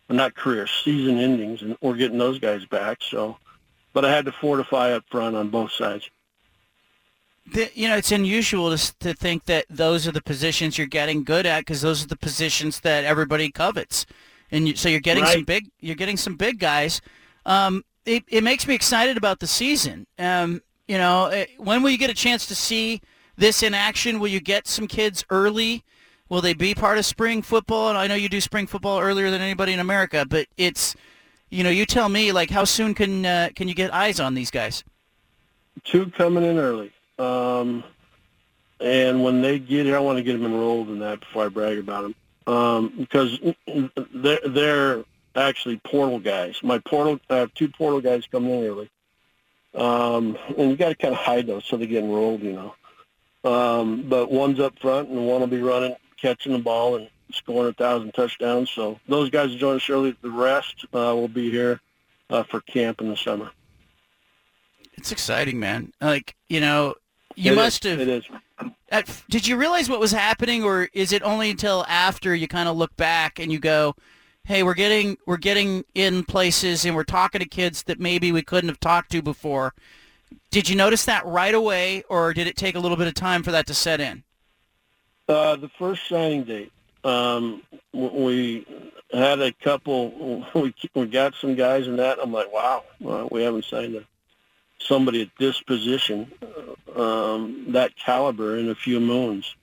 well, 0.08 0.18
not 0.18 0.36
career 0.36 0.68
season 0.68 1.18
endings, 1.18 1.62
and 1.62 1.78
we're 1.82 1.96
getting 1.96 2.18
those 2.18 2.40
guys 2.40 2.66
back. 2.66 3.00
So, 3.02 3.38
but 3.94 4.06
I 4.06 4.12
had 4.12 4.26
to 4.26 4.32
fortify 4.32 4.92
up 4.92 5.04
front 5.10 5.36
on 5.36 5.50
both 5.50 5.72
sides 5.72 6.10
the, 7.52 7.70
you 7.74 7.88
know, 7.88 7.98
it's 7.98 8.12
unusual 8.12 8.76
to, 8.76 8.98
to 9.00 9.14
think 9.14 9.46
that 9.46 9.66
those 9.70 10.08
are 10.08 10.12
the 10.12 10.22
positions 10.22 10.78
you're 10.78 10.88
getting 10.88 11.24
good 11.24 11.46
at 11.46 11.62
because 11.62 11.82
those 11.82 12.04
are 12.04 12.08
the 12.08 12.18
positions 12.18 12.80
that 12.82 13.04
everybody 13.04 13.52
covets, 13.52 14.06
and 14.52 14.68
you, 14.68 14.76
so 14.76 14.90
you're 14.90 15.00
getting 15.00 15.24
right. 15.24 15.34
some 15.34 15.44
big, 15.44 15.70
you're 15.80 15.96
getting 15.96 16.18
some 16.18 16.36
big 16.36 16.60
guys. 16.60 17.02
Um, 17.46 17.84
it, 18.06 18.24
it 18.28 18.44
makes 18.44 18.68
me 18.68 18.76
excited 18.76 19.18
about 19.18 19.40
the 19.40 19.48
season. 19.48 20.08
Um, 20.18 20.62
you 20.92 20.98
know, 20.98 21.28
eh, 21.28 21.46
when 21.58 21.82
will 21.82 21.90
you 21.90 21.98
get 21.98 22.10
a 22.10 22.14
chance 22.14 22.46
to 22.48 22.54
see 22.54 23.00
this 23.38 23.64
in 23.64 23.74
action? 23.74 24.20
Will 24.20 24.28
you 24.28 24.42
get 24.42 24.68
some 24.68 24.88
kids 24.88 25.24
early? 25.30 25.86
Will 26.28 26.42
they 26.42 26.54
be 26.54 26.76
part 26.76 26.98
of 26.98 27.06
spring 27.06 27.42
football? 27.42 27.88
And 27.88 27.98
I 27.98 28.08
know 28.08 28.16
you 28.16 28.28
do 28.28 28.42
spring 28.42 28.68
football 28.68 29.00
earlier 29.00 29.32
than 29.32 29.40
anybody 29.40 29.72
in 29.72 29.80
America, 29.80 30.26
but 30.30 30.48
it's 30.58 30.98
you 31.50 31.64
know, 31.64 31.70
you 31.70 31.86
tell 31.86 32.10
me 32.10 32.34
like 32.34 32.50
how 32.50 32.66
soon 32.66 32.94
can 32.94 33.26
uh, 33.26 33.50
can 33.56 33.70
you 33.70 33.74
get 33.74 33.94
eyes 33.94 34.20
on 34.20 34.34
these 34.34 34.52
guys? 34.52 34.84
Two 35.86 36.08
coming 36.08 36.44
in 36.44 36.58
early. 36.58 36.92
Um, 37.18 37.86
and 38.82 39.24
when 39.24 39.42
they 39.42 39.60
get 39.60 39.86
here, 39.86 39.96
I 39.96 40.00
want 40.00 40.18
to 40.18 40.24
get 40.24 40.34
them 40.34 40.46
enrolled 40.46 40.90
in 40.90 41.00
that 41.00 41.22
before 41.22 41.46
I 41.46 41.48
brag 41.48 41.78
about 41.78 42.02
them. 42.02 42.16
Um, 42.54 42.94
because 42.98 43.40
they're, 44.14 44.42
they're 44.46 45.06
actually 45.38 45.80
portal 45.86 46.20
guys. 46.20 46.60
My 46.62 46.80
portal, 46.80 47.18
I 47.30 47.38
have 47.38 47.54
two 47.54 47.70
portal 47.70 48.02
guys 48.02 48.28
coming 48.28 48.52
in 48.52 48.66
early. 48.66 48.90
Um, 49.74 50.38
and 50.58 50.70
you 50.72 50.76
got 50.76 50.90
to 50.90 50.96
kind 50.96 51.14
of 51.14 51.20
hide 51.20 51.48
those 51.48 51.66
so 51.66 51.78
they 51.78 51.88
get 51.88 52.04
enrolled, 52.04 52.42
you 52.42 52.54
know. 52.54 52.76
Um, 53.50 54.04
but 54.08 54.32
one's 54.32 54.60
up 54.60 54.78
front 54.80 55.10
and 55.10 55.26
one 55.28 55.40
will 55.40 55.48
be 55.48 55.62
running, 55.62 55.96
catching 56.18 56.52
the 56.52 56.60
ball 56.60 56.96
and 56.96 57.10
scoring 57.32 57.70
a 57.70 57.74
thousand 57.74 58.14
touchdowns. 58.14 58.70
So 58.70 59.00
those 59.08 59.30
guys 59.30 59.50
will 59.50 59.58
join 59.58 59.76
us 59.78 59.90
early. 59.90 60.16
The 60.22 60.30
rest 60.30 60.86
uh, 60.94 61.16
will 61.16 61.28
be 61.28 61.50
here 61.50 61.80
uh, 62.30 62.44
for 62.44 62.62
camp 62.62 63.02
in 63.02 63.10
the 63.10 63.18
summer. 63.18 63.50
It's 64.94 65.12
exciting, 65.12 65.60
man. 65.60 65.94
Like 66.02 66.36
you 66.50 66.60
know, 66.60 66.96
you 67.36 67.54
It 67.54 67.56
must 67.56 67.86
is. 67.86 67.92
have. 67.92 68.02
It 68.02 68.08
is. 68.10 68.26
At, 68.90 69.24
did 69.30 69.48
you 69.48 69.56
realize 69.58 69.90
what 69.90 70.00
was 70.00 70.12
happening, 70.12 70.64
or 70.64 70.90
is 70.94 71.14
it 71.14 71.24
only 71.24 71.50
until 71.50 71.86
after 71.88 72.36
you 72.36 72.48
kind 72.48 72.68
of 72.70 72.76
look 72.78 72.96
back 72.98 73.40
and 73.40 73.52
you 73.52 73.58
go, 73.58 73.96
"Hey, 74.44 74.64
we're 74.64 74.74
getting 74.74 75.18
we're 75.26 75.38
getting 75.38 75.86
in 75.96 76.24
places 76.24 76.86
and 76.86 76.96
we're 76.96 77.04
talking 77.04 77.40
to 77.40 77.48
kids 77.48 77.84
that 77.84 78.00
maybe 78.00 78.32
we 78.32 78.42
couldn't 78.42 78.70
have 78.70 78.80
talked 78.80 79.12
to 79.12 79.22
before." 79.22 79.74
Did 80.50 80.70
you 80.70 80.76
notice 80.76 81.06
that 81.06 81.26
right 81.26 81.54
away, 81.54 82.04
or 82.10 82.34
did 82.34 82.48
it 82.48 82.56
take 82.56 82.76
a 82.76 82.80
little 82.80 82.98
bit 82.98 83.08
of 83.08 83.14
time 83.14 83.44
for 83.44 83.52
that 83.52 83.68
to 83.68 83.74
set 83.74 84.00
in? 84.00 84.24
Uh, 85.28 85.56
the 85.56 85.70
first 85.80 86.08
signing 86.10 86.44
date, 86.44 86.72
um, 87.04 87.62
we 87.94 88.66
had 89.14 89.40
a 89.40 89.52
couple. 89.54 90.46
We 90.56 90.74
we 90.94 91.06
got 91.06 91.36
some 91.36 91.56
guys 91.56 91.88
in 91.88 91.96
that. 91.98 92.20
I'm 92.22 92.34
like, 92.34 92.52
wow, 92.52 92.84
well, 93.00 93.30
we 93.32 93.44
haven't 93.44 93.66
signed 93.66 93.96
a, 93.96 94.04
somebody 94.80 95.22
at 95.22 95.30
this 95.40 95.62
position, 95.62 96.32
uh, 96.96 97.02
um, 97.02 97.68
that 97.70 97.96
caliber 97.96 98.58
in 98.58 98.70
a 98.70 98.76
few 98.76 99.00
moons. 99.00 99.56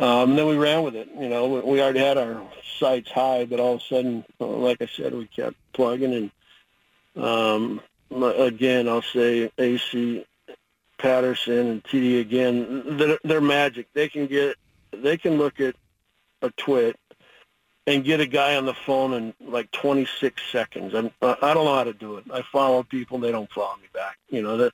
Um, 0.00 0.30
and 0.30 0.38
then 0.38 0.46
we 0.46 0.56
ran 0.56 0.82
with 0.84 0.94
it. 0.94 1.08
You 1.18 1.28
know, 1.28 1.48
we, 1.48 1.80
already 1.82 1.98
had 1.98 2.18
our 2.18 2.40
sights 2.78 3.10
high, 3.10 3.44
but 3.44 3.58
all 3.58 3.74
of 3.74 3.80
a 3.80 3.84
sudden, 3.84 4.24
uh, 4.40 4.46
like 4.46 4.80
I 4.80 4.86
said, 4.86 5.12
we 5.12 5.26
kept 5.26 5.56
plugging. 5.72 6.30
And 7.16 7.24
um, 7.24 7.80
again, 8.22 8.88
I'll 8.88 9.02
say 9.02 9.50
AC 9.58 10.24
Patterson 10.98 11.66
and 11.66 11.84
TD 11.84 12.20
again. 12.20 12.96
They're, 12.96 13.18
they're 13.24 13.40
magic. 13.40 13.88
They 13.92 14.08
can 14.08 14.26
get 14.26 14.56
they 14.90 15.16
can 15.16 15.36
look 15.36 15.60
at 15.60 15.74
a 16.42 16.50
twit 16.50 16.96
and 17.86 18.04
get 18.04 18.20
a 18.20 18.26
guy 18.26 18.56
on 18.56 18.66
the 18.66 18.74
phone 18.74 19.12
in 19.14 19.34
like 19.40 19.70
26 19.72 20.42
seconds. 20.50 20.94
I'm, 20.94 21.10
I 21.22 21.54
don't 21.54 21.64
know 21.64 21.74
how 21.74 21.84
to 21.84 21.92
do 21.92 22.16
it. 22.16 22.24
I 22.32 22.42
follow 22.42 22.82
people, 22.82 23.18
they 23.18 23.32
don't 23.32 23.50
follow 23.50 23.76
me 23.76 23.88
back. 23.92 24.18
You 24.28 24.42
know 24.42 24.56
that 24.58 24.72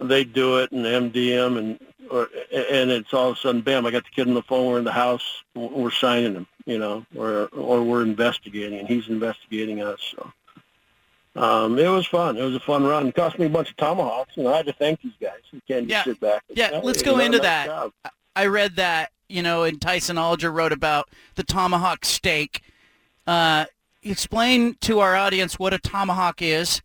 they 0.00 0.24
do 0.24 0.58
it 0.58 0.72
and 0.72 0.84
MDM 0.84 1.58
and 1.58 1.80
or, 2.10 2.28
and 2.52 2.90
it's 2.90 3.12
all 3.12 3.30
of 3.30 3.36
a 3.36 3.40
sudden, 3.40 3.60
bam! 3.60 3.84
I 3.84 3.90
got 3.90 4.04
the 4.04 4.10
kid 4.10 4.28
on 4.28 4.34
the 4.34 4.42
phone. 4.42 4.66
We're 4.66 4.78
in 4.78 4.84
the 4.84 4.92
house. 4.92 5.42
We're 5.54 5.90
signing 5.90 6.34
him. 6.34 6.46
You 6.64 6.78
know, 6.78 7.06
or 7.16 7.46
or 7.48 7.82
we're 7.82 8.02
investigating, 8.02 8.78
and 8.78 8.88
he's 8.88 9.08
investigating 9.08 9.82
us. 9.82 10.00
So. 10.16 10.32
Um, 11.36 11.78
it 11.78 11.86
was 11.88 12.06
fun. 12.06 12.36
It 12.36 12.42
was 12.42 12.54
a 12.56 12.60
fun 12.60 12.84
run. 12.84 13.06
It 13.08 13.14
cost 13.14 13.38
me 13.38 13.46
a 13.46 13.50
bunch 13.50 13.70
of 13.70 13.76
tomahawks, 13.76 14.36
and 14.36 14.48
I 14.48 14.56
had 14.56 14.66
to 14.66 14.72
thank 14.72 15.02
these 15.02 15.12
guys. 15.20 15.38
You 15.52 15.60
can't 15.68 15.86
just 15.86 15.90
Yeah. 16.06 16.12
sit 16.12 16.20
back. 16.20 16.42
Yeah, 16.48 16.70
"Oh, 16.72 16.80
let's 16.80 17.02
go 17.02 17.18
into 17.20 17.38
that. 17.38 17.66
job." 17.66 17.92
I 18.34 18.46
read 18.46 18.76
that, 18.76 19.12
you 19.28 19.42
know, 19.42 19.62
and 19.64 19.80
Tyson 19.80 20.18
Alger 20.18 20.50
wrote 20.50 20.72
about 20.72 21.08
the 21.36 21.44
tomahawk 21.44 22.04
steak. 22.04 22.62
Uh, 23.26 23.66
explain 24.02 24.74
to 24.80 25.00
our 25.00 25.14
audience 25.16 25.58
what 25.58 25.72
a 25.74 25.78
tomahawk 25.78 26.40
is, 26.42 26.82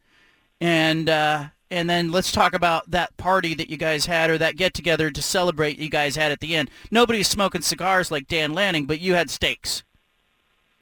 and 0.61 1.09
uh, 1.09 1.45
and 1.73 1.89
then 1.89 2.11
let's 2.11 2.31
talk 2.31 2.53
about 2.53 2.91
that 2.91 3.17
party 3.17 3.55
that 3.55 3.67
you 3.67 3.77
guys 3.77 4.05
had 4.05 4.29
or 4.29 4.37
that 4.37 4.57
get 4.57 4.75
together 4.75 5.09
to 5.09 5.21
celebrate 5.23 5.79
you 5.79 5.89
guys 5.89 6.15
had 6.15 6.31
at 6.31 6.39
the 6.39 6.55
end. 6.55 6.69
Nobody's 6.91 7.27
smoking 7.27 7.63
cigars 7.63 8.11
like 8.11 8.27
Dan 8.27 8.53
Lanning, 8.53 8.85
but 8.85 8.99
you 8.99 9.15
had 9.15 9.31
steaks. 9.31 9.83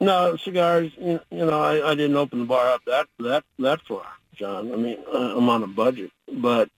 No 0.00 0.36
cigars. 0.36 0.92
You, 1.00 1.20
know, 1.30 1.62
I, 1.62 1.92
I 1.92 1.94
didn't 1.94 2.16
open 2.16 2.40
the 2.40 2.44
bar 2.44 2.68
up 2.68 2.82
that 2.86 3.06
that 3.20 3.44
that 3.58 3.80
far, 3.88 4.04
John. 4.34 4.70
I 4.70 4.76
mean, 4.76 4.98
uh, 5.12 5.34
I'm 5.36 5.48
on 5.48 5.62
a 5.62 5.66
budget, 5.66 6.10
but 6.30 6.68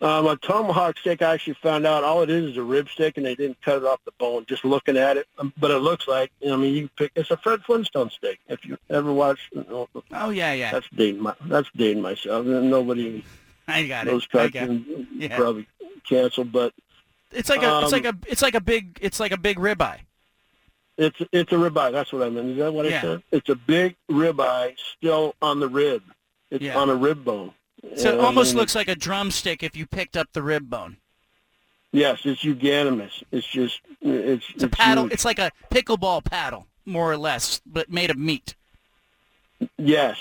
um, 0.00 0.26
a 0.26 0.36
tomahawk 0.36 0.98
steak. 0.98 1.22
I 1.22 1.34
actually 1.34 1.54
found 1.62 1.86
out 1.86 2.04
all 2.04 2.22
it 2.22 2.30
is 2.30 2.50
is 2.52 2.56
a 2.56 2.62
rib 2.62 2.88
stick, 2.88 3.16
and 3.16 3.24
they 3.24 3.34
didn't 3.34 3.60
cut 3.62 3.78
it 3.78 3.84
off 3.84 4.00
the 4.04 4.12
bone. 4.18 4.44
Just 4.46 4.64
looking 4.64 4.96
at 4.96 5.16
it, 5.16 5.26
um, 5.38 5.52
but 5.58 5.70
it 5.70 5.78
looks 5.78 6.06
like. 6.06 6.30
I 6.46 6.54
mean, 6.56 6.74
you 6.74 6.88
pick. 6.96 7.12
It's 7.16 7.30
a 7.30 7.36
Fred 7.36 7.62
Flintstone 7.64 8.10
steak. 8.10 8.38
If 8.48 8.64
you 8.64 8.76
ever 8.90 9.12
watched, 9.12 9.52
Oh 10.12 10.30
yeah, 10.30 10.52
yeah, 10.52 10.70
that's 10.72 10.88
dating 10.94 11.22
my 11.22 11.34
that's 11.46 11.68
dating 11.76 12.02
myself. 12.02 12.44
Nobody 12.46 13.24
I 13.68 13.86
got 13.86 14.04
those 14.06 14.24
it. 14.24 14.36
It. 14.36 14.52
cartoons 14.52 15.06
Yeah. 15.14 15.36
probably 15.36 15.66
canceled, 16.08 16.52
but 16.52 16.72
It's 17.32 17.48
like 17.48 17.62
a, 17.62 17.80
it's 17.82 17.92
Um, 17.92 18.02
like 18.02 18.04
a, 18.04 18.18
it's 18.28 18.42
like 18.42 18.54
a 18.54 18.60
big, 18.60 18.98
it's 19.00 19.18
like 19.18 19.32
a 19.32 19.36
big 19.38 19.56
ribeye. 19.58 20.00
It's 20.98 21.20
it's 21.32 21.52
a 21.52 21.56
ribeye. 21.56 21.92
That's 21.92 22.12
what 22.12 22.22
I 22.22 22.30
meant. 22.30 22.50
Is 22.50 22.56
that 22.58 22.72
what 22.72 22.86
Yeah. 22.88 22.98
I 22.98 23.00
said? 23.02 23.22
It's 23.32 23.48
a 23.48 23.54
big 23.56 23.96
ribeye 24.10 24.74
still 24.96 25.34
on 25.42 25.60
the 25.60 25.68
rib. 25.68 26.02
It's 26.50 26.62
Yeah. 26.62 26.78
on 26.78 26.88
a 26.90 26.94
rib 26.94 27.24
bone. 27.24 27.52
So 27.94 28.14
it 28.14 28.20
I 28.20 28.24
almost 28.24 28.52
mean, 28.54 28.58
looks 28.60 28.74
like 28.74 28.88
a 28.88 28.94
drumstick 28.96 29.62
if 29.62 29.76
you 29.76 29.86
picked 29.86 30.16
up 30.16 30.28
the 30.32 30.42
rib 30.42 30.68
bone. 30.68 30.96
Yes, 31.92 32.20
it's 32.24 32.42
euganimous. 32.42 33.22
It's 33.32 33.46
just 33.46 33.80
it's 34.02 34.44
It's 34.54 34.62
a 34.64 34.68
paddle. 34.68 35.04
huge. 35.04 35.12
It's 35.14 35.24
like 35.24 35.38
a 35.38 35.50
pickleball 35.70 36.24
paddle, 36.24 36.66
more 36.84 37.10
or 37.10 37.16
less, 37.16 37.60
but 37.64 37.90
made 37.90 38.10
of 38.10 38.18
meat. 38.18 38.54
yes, 39.78 40.18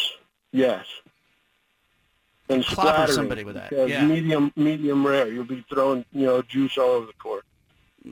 yes. 0.52 0.86
And 2.48 2.64
Clobber 2.64 3.12
somebody 3.12 3.44
with 3.44 3.56
that, 3.56 3.72
yeah. 3.90 4.06
Medium 4.06 4.54
medium 4.56 5.06
rare. 5.06 5.28
You'll 5.28 5.46
be 5.46 5.66
throwing 5.68 6.06
you 6.12 6.28
know 6.28 6.42
juice 6.44 6.78
all 6.78 6.92
over 6.92 7.08
the 7.08 7.14
court. 7.14 7.44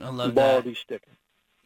I 0.02 0.08
love 0.08 0.30
The 0.30 0.34
ball 0.34 0.48
will 0.56 0.62
that. 0.62 0.64
be 0.68 0.74
sticking. 0.74 1.14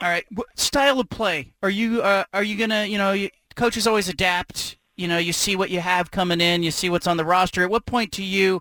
All 0.02 0.08
right, 0.08 0.26
Wh- 0.36 0.42
style 0.54 1.00
of 1.00 1.08
play. 1.08 1.52
Are 1.62 1.70
you 1.70 2.02
uh, 2.02 2.24
are 2.34 2.42
you 2.44 2.56
gonna 2.58 2.84
you 2.84 2.98
know 2.98 3.12
you, 3.12 3.30
coaches 3.56 3.86
always 3.86 4.08
adapt. 4.08 4.76
You 4.98 5.06
know, 5.06 5.18
you 5.18 5.32
see 5.32 5.54
what 5.54 5.70
you 5.70 5.78
have 5.78 6.10
coming 6.10 6.40
in, 6.40 6.64
you 6.64 6.72
see 6.72 6.90
what's 6.90 7.06
on 7.06 7.16
the 7.16 7.24
roster. 7.24 7.62
At 7.62 7.70
what 7.70 7.86
point 7.86 8.10
do 8.10 8.24
you 8.24 8.60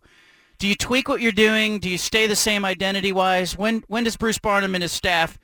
do 0.59 0.67
you 0.67 0.75
tweak 0.75 1.09
what 1.09 1.19
you're 1.19 1.31
doing? 1.31 1.79
Do 1.79 1.89
you 1.89 1.97
stay 1.97 2.27
the 2.27 2.35
same 2.35 2.63
identity 2.63 3.11
wise? 3.11 3.57
When 3.57 3.83
when 3.87 4.03
does 4.03 4.15
Bruce 4.17 4.37
Barnum 4.37 4.75
and 4.75 4.83
his 4.83 4.91
staff 4.91 5.39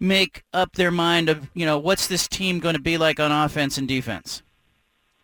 make 0.00 0.42
up 0.54 0.72
their 0.72 0.90
mind 0.90 1.28
of 1.28 1.50
you 1.52 1.66
know 1.66 1.78
what's 1.78 2.06
this 2.06 2.26
team 2.26 2.60
going 2.60 2.74
to 2.74 2.80
be 2.80 2.96
like 2.96 3.20
on 3.20 3.30
offense 3.30 3.76
and 3.76 3.86
defense? 3.86 4.42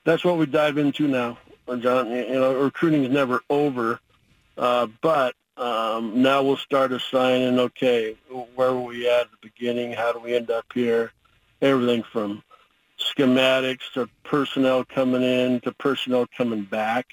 That's 0.04 0.24
what 0.24 0.36
we 0.36 0.44
dive 0.44 0.76
into 0.76 1.08
now, 1.08 1.38
uh, 1.68 1.76
John. 1.76 2.10
You 2.10 2.34
know, 2.34 2.54
recruiting 2.54 3.04
is 3.04 3.10
never 3.10 3.40
over, 3.48 4.00
uh, 4.58 4.88
but 5.00 5.34
um, 5.56 6.20
now 6.20 6.42
we'll 6.42 6.58
start 6.58 6.92
assigning. 6.92 7.58
Okay, 7.58 8.14
where 8.54 8.74
were 8.74 8.82
we 8.82 9.08
at 9.08 9.22
at 9.22 9.30
the 9.30 9.38
beginning? 9.40 9.92
How 9.92 10.12
do 10.12 10.18
we 10.18 10.36
end 10.36 10.50
up 10.50 10.66
here? 10.74 11.12
Everything 11.62 12.02
from 12.02 12.42
schematics 13.04 13.92
to 13.94 14.08
personnel 14.24 14.84
coming 14.84 15.22
in 15.22 15.60
to 15.60 15.72
personnel 15.72 16.26
coming 16.36 16.64
back 16.64 17.06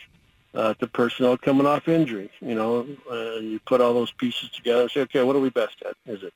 uh, 0.53 0.74
to 0.75 0.88
personnel 0.88 1.38
coming 1.38 1.67
off 1.67 1.88
injury. 1.88 2.29
You 2.41 2.55
know, 2.55 2.88
uh, 3.10 3.39
you 3.39 3.60
put 3.65 3.81
all 3.81 3.93
those 3.93 4.12
pieces 4.12 4.50
together 4.50 4.83
and 4.83 4.91
say, 4.91 5.01
okay, 5.01 5.24
what 5.24 5.36
are 5.36 5.39
we 5.39 5.50
best 5.50 5.81
at? 5.86 5.95
Is 6.05 6.24
it 6.24 6.33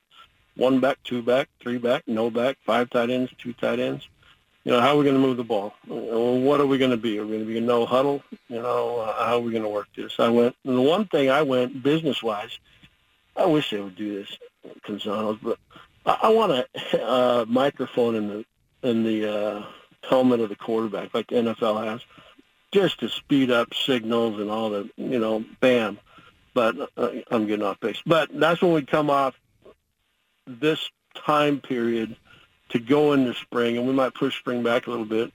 one 0.55 0.79
back, 0.79 0.97
two 1.03 1.21
back, 1.21 1.49
three 1.59 1.77
back, 1.77 2.03
no 2.07 2.29
back, 2.29 2.57
five 2.65 2.89
tight 2.89 3.09
ends, 3.09 3.31
two 3.37 3.53
tight 3.53 3.79
ends? 3.79 4.07
you 4.65 4.71
know, 4.71 4.81
how 4.81 4.95
are 4.95 4.97
we 4.97 5.03
going 5.03 5.15
to 5.15 5.21
move 5.21 5.37
the 5.37 5.43
ball? 5.43 5.75
What 5.87 6.59
are 6.59 6.65
we 6.65 6.79
going 6.79 6.91
to 6.91 6.97
be? 6.97 7.19
Are 7.19 7.23
we 7.23 7.33
going 7.33 7.45
to 7.45 7.45
be 7.45 7.59
a 7.59 7.61
no 7.61 7.85
huddle? 7.85 8.23
You 8.49 8.61
know, 8.61 8.97
uh, 8.97 9.25
how 9.25 9.35
are 9.35 9.39
we 9.39 9.51
going 9.51 9.63
to 9.63 9.69
work 9.69 9.87
this? 9.95 10.15
I 10.19 10.27
went, 10.29 10.55
and 10.65 10.75
the 10.75 10.81
one 10.81 11.05
thing 11.05 11.29
I 11.29 11.43
went 11.43 11.83
business 11.83 12.23
wise, 12.23 12.57
I 13.35 13.45
wish 13.45 13.69
they 13.69 13.79
would 13.79 13.95
do 13.95 14.15
this, 14.15 14.37
Canzanos, 14.83 15.39
but 15.41 15.59
I, 16.03 16.17
I 16.23 16.29
want 16.29 16.51
a 16.51 16.67
uh, 17.07 17.45
microphone 17.47 18.15
in 18.15 18.27
the 18.27 18.45
in 18.85 19.03
the 19.03 19.33
uh, 19.33 19.65
helmet 20.07 20.39
of 20.39 20.49
the 20.49 20.55
quarterback, 20.55 21.13
like 21.13 21.27
the 21.27 21.35
NFL 21.35 21.85
has, 21.85 22.01
just 22.71 22.99
to 22.99 23.09
speed 23.09 23.51
up 23.51 23.73
signals 23.73 24.39
and 24.39 24.49
all 24.49 24.69
the, 24.69 24.89
you 24.95 25.19
know, 25.19 25.43
bam. 25.59 25.99
But 26.53 26.89
uh, 26.95 27.09
I'm 27.29 27.47
getting 27.47 27.65
off 27.65 27.79
base. 27.81 28.01
But 28.05 28.29
that's 28.33 28.61
when 28.61 28.73
we 28.73 28.83
come 28.83 29.09
off 29.09 29.35
this 30.47 30.89
time 31.15 31.59
period 31.59 32.15
to 32.69 32.79
go 32.79 33.13
into 33.13 33.33
spring, 33.33 33.77
and 33.77 33.85
we 33.85 33.93
might 33.93 34.13
push 34.13 34.37
spring 34.37 34.63
back 34.63 34.87
a 34.87 34.89
little 34.89 35.05
bit 35.05 35.33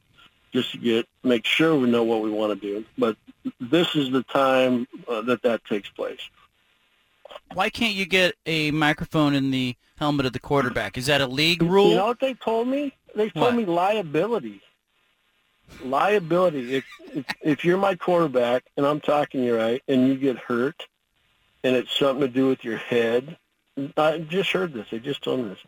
just 0.52 0.73
to 0.73 0.78
get 0.78 1.07
make 1.23 1.45
sure 1.45 1.76
we 1.76 1.90
know 1.90 2.02
what 2.02 2.23
we 2.23 2.30
want 2.30 2.59
to 2.59 2.66
do. 2.66 2.85
But 2.97 3.16
this 3.61 3.95
is 3.95 4.11
the 4.11 4.23
time 4.23 4.87
uh, 5.07 5.21
that 5.23 5.42
that 5.42 5.64
takes 5.64 5.88
place. 5.90 6.21
Why 7.52 7.71
can't 7.71 7.95
you 7.95 8.07
get 8.07 8.35
a 8.47 8.71
microphone 8.71 9.35
in 9.35 9.50
the 9.50 9.76
helmet 9.97 10.26
of 10.26 10.33
the 10.33 10.40
quarterback? 10.40 10.97
Is 10.97 11.07
that 11.07 11.21
a 11.21 11.26
league 11.26 11.62
rule? 11.62 11.90
You 11.90 11.97
know 11.97 12.07
what 12.07 12.21
they 12.21 12.35
told 12.35 12.69
me? 12.69 12.95
They 13.14 13.31
told 13.31 13.55
me 13.55 13.64
liability. 13.64 14.61
Liability. 15.85 16.76
If, 16.76 16.85
if 17.14 17.25
if 17.43 17.64
you're 17.64 17.79
my 17.79 17.95
quarterback 17.95 18.64
and 18.76 18.85
I'm 18.87 19.00
talking 19.00 19.43
you 19.45 19.57
right, 19.57 19.83
and 19.88 20.09
you 20.09 20.17
get 20.17 20.37
hurt, 20.37 20.87
and 21.62 21.76
it's 21.76 21.97
something 21.97 22.21
to 22.23 22.29
do 22.29 22.49
with 22.49 22.64
your 22.64 22.76
head, 22.79 23.37
I 23.97 24.19
just 24.19 24.50
heard 24.50 24.73
this. 24.73 24.88
They 24.90 24.99
just 24.99 25.23
told 25.23 25.40
me 25.40 25.49
this 25.50 25.59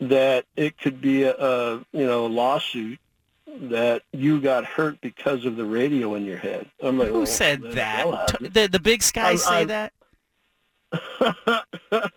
that 0.00 0.44
it 0.56 0.78
could 0.78 1.00
be 1.00 1.24
a, 1.24 1.34
a 1.36 1.76
you 1.92 2.06
know 2.06 2.26
a 2.26 2.28
lawsuit 2.28 2.98
that 3.46 4.02
you 4.12 4.40
got 4.42 4.64
hurt 4.66 5.00
because 5.00 5.44
of 5.46 5.56
the 5.56 5.64
radio 5.64 6.14
in 6.14 6.24
your 6.26 6.36
head. 6.36 6.70
I'm 6.82 6.98
like, 6.98 7.08
Who 7.08 7.14
well, 7.18 7.26
said 7.26 7.62
that? 7.72 8.28
T- 8.38 8.48
The 8.48 8.68
the 8.68 8.78
big 8.78 9.02
sky 9.02 9.28
I'm- 9.28 9.38
say 9.38 9.66
I'm- 9.66 9.68
that? 9.68 9.92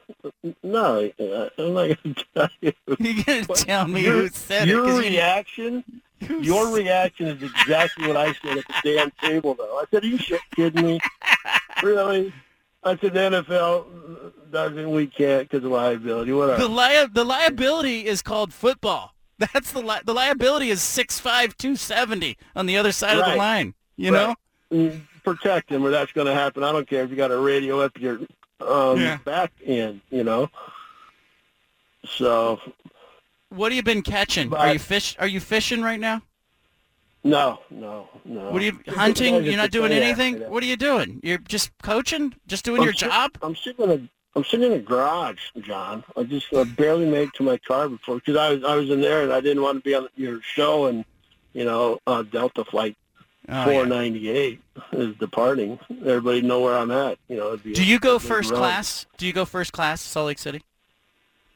no, 0.64 1.10
uh, 1.20 1.50
I'm 1.58 1.74
not 1.74 2.04
going 2.04 2.16
to 2.16 2.26
tell 2.36 2.50
you. 2.62 2.74
You're 3.00 3.24
gonna 3.24 3.46
tell 3.56 3.88
me 3.88 4.04
your, 4.04 4.14
who 4.14 4.28
said 4.30 4.68
your 4.68 4.84
it? 4.84 4.88
'cause 4.88 4.96
you- 5.04 5.10
reaction, 5.12 5.84
your 6.42 6.74
reaction 6.76 7.28
is 7.28 7.42
exactly 7.44 8.08
what 8.08 8.18
I 8.18 8.34
said 8.34 8.58
at 8.60 8.66
the 8.68 8.74
damn 8.84 9.12
table, 9.22 9.54
though. 9.56 9.78
I 9.80 9.84
said, 9.92 10.04
"Are 10.04 10.08
you 10.08 10.18
shit 10.18 10.42
kidding 10.56 10.86
me? 10.86 11.00
really?" 11.84 12.34
I 12.84 12.98
said, 12.98 13.14
"The 13.14 13.20
NFL 13.20 14.32
doesn't. 14.52 14.92
We 14.92 15.08
can't 15.08 15.50
because 15.50 15.64
of 15.66 15.72
liability. 15.72 16.32
whatever. 16.34 16.62
the 16.62 16.70
Whatever." 16.70 16.94
lia- 17.02 17.08
the 17.14 17.24
liability 17.26 18.06
is 18.06 18.22
called 18.22 18.54
football. 18.54 19.14
That's 19.40 19.72
the 19.72 19.82
li- 19.82 20.02
the 20.06 20.14
liability 20.14 20.70
is 20.70 20.82
six 20.84 21.20
five 21.20 21.58
two 21.58 21.76
seventy 21.76 22.38
on 22.56 22.68
the 22.68 22.78
other 22.78 22.92
side 22.92 23.18
of 23.18 23.26
the 23.26 23.36
line. 23.36 23.74
You 23.98 24.14
Right. 24.14 24.36
know? 24.72 24.90
Mm, 24.90 25.02
Protect 25.24 25.70
him, 25.72 25.84
or 25.86 25.92
that's 25.92 26.12
going 26.14 26.26
to 26.28 26.34
happen. 26.34 26.64
I 26.64 26.72
don't 26.72 26.88
care 26.90 27.04
if 27.04 27.12
you 27.12 27.16
got 27.16 27.30
a 27.32 27.38
radio 27.38 27.80
up 27.80 27.92
your 28.00 28.20
um, 28.62 29.00
Yeah. 29.00 29.18
back 29.26 29.52
end. 29.66 30.02
You 30.10 30.24
know. 30.24 30.50
So 32.06 32.60
What 33.50 33.72
have 33.72 33.76
you 33.78 33.84
been 33.84 34.02
catching? 34.02 34.54
Are 34.54 34.74
you 34.74 34.80
fish? 34.80 35.16
Are 35.20 35.28
you 35.28 35.40
fishing 35.40 35.82
right 35.82 36.00
now? 36.00 36.22
no, 37.24 37.60
no, 37.70 38.10
no. 38.26 38.50
What 38.50 38.64
are 38.64 38.66
you 38.66 38.80
hunting? 38.88 39.44
You're 39.44 39.56
not 39.58 39.70
doing 39.70 39.92
anything. 39.92 40.40
What 40.50 40.64
are 40.64 40.66
you 40.66 40.78
doing? 40.78 41.20
You're 41.22 41.38
just 41.38 41.70
coaching? 41.84 42.34
Just 42.48 42.66
doing 42.66 42.80
I'm 42.82 42.86
your 42.86 42.94
sit- 42.94 43.10
job? 43.12 43.32
I'm 43.44 43.56
sitting 43.56 43.84
in 43.86 43.92
a 43.92 44.10
I'm 44.34 44.44
sitting 44.46 44.72
in 44.72 44.80
a 44.80 44.82
garage, 44.82 45.42
John. 45.60 46.04
I 46.16 46.24
just 46.24 46.52
uh, 46.54 46.64
barely 46.64 47.06
made 47.06 47.28
it 47.28 47.34
to 47.36 47.44
my 47.44 47.58
car 47.58 47.90
before 47.90 48.16
because 48.16 48.38
I 48.38 48.50
was 48.54 48.64
I 48.64 48.76
was 48.76 48.90
in 48.90 49.02
there 49.02 49.24
and 49.24 49.32
I 49.34 49.42
didn't 49.42 49.62
want 49.62 49.78
to 49.78 49.84
be 49.84 49.94
on 49.94 50.08
your 50.16 50.42
show 50.42 50.86
and 50.88 51.06
you 51.54 51.66
know 51.66 52.00
uh, 52.08 52.24
Delta 52.24 52.64
flight 52.66 52.96
Oh, 53.50 53.66
four 53.66 53.86
yeah. 53.88 54.52
is 54.94 55.16
departing. 55.18 55.80
Everybody 56.06 56.42
know 56.42 56.62
where 56.62 56.78
I'm 56.78 56.92
at. 56.92 57.18
You 57.28 57.38
know. 57.38 57.58
Do 57.58 57.84
you 57.84 58.00
go 58.00 58.20
first 58.20 58.52
run. 58.52 58.60
class? 58.60 59.06
Do 59.18 59.26
you 59.26 59.34
go 59.34 59.46
first 59.46 59.74
class, 59.74 60.02
Salt 60.02 60.28
Lake 60.28 60.40
City? 60.40 60.62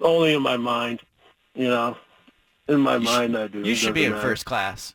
Only 0.02 0.34
in 0.34 0.42
my 0.42 0.58
mind. 0.58 1.02
You 1.54 1.70
know, 1.70 1.98
in 2.68 2.82
my 2.82 2.96
You 2.96 3.04
mind 3.04 3.38
I 3.38 3.48
do. 3.48 3.60
You 3.60 3.72
It 3.74 3.76
should 3.76 3.94
be 3.94 4.06
in 4.06 4.12
matter. 4.12 4.22
first 4.22 4.46
class. 4.46 4.94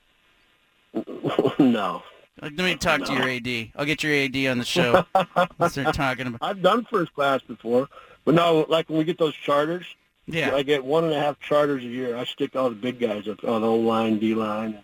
no, 1.58 2.02
Let 2.42 2.52
me 2.52 2.74
talk 2.74 3.04
to 3.04 3.12
your 3.12 3.28
AD. 3.28 3.70
I'll 3.76 3.84
get 3.84 4.02
your 4.02 4.12
AD 4.12 4.36
on 4.50 4.58
the 4.58 4.64
show. 4.64 5.04
Start 5.68 5.94
talking 5.94 6.26
about. 6.26 6.40
I've 6.42 6.60
done 6.60 6.84
first 6.90 7.14
class 7.14 7.40
before, 7.42 7.88
but 8.24 8.34
no, 8.34 8.66
like 8.68 8.88
when 8.88 8.98
we 8.98 9.04
get 9.04 9.18
those 9.18 9.34
charters. 9.34 9.86
Yeah. 10.26 10.54
I 10.54 10.62
get 10.62 10.84
one 10.84 11.04
and 11.04 11.12
a 11.12 11.20
half 11.20 11.38
charters 11.40 11.82
a 11.82 11.86
year. 11.88 12.16
I 12.16 12.24
stick 12.24 12.54
all 12.54 12.68
the 12.68 12.76
big 12.76 13.00
guys 13.00 13.26
up 13.26 13.42
on 13.44 13.64
O 13.64 13.76
line, 13.76 14.18
D 14.18 14.34
line. 14.34 14.78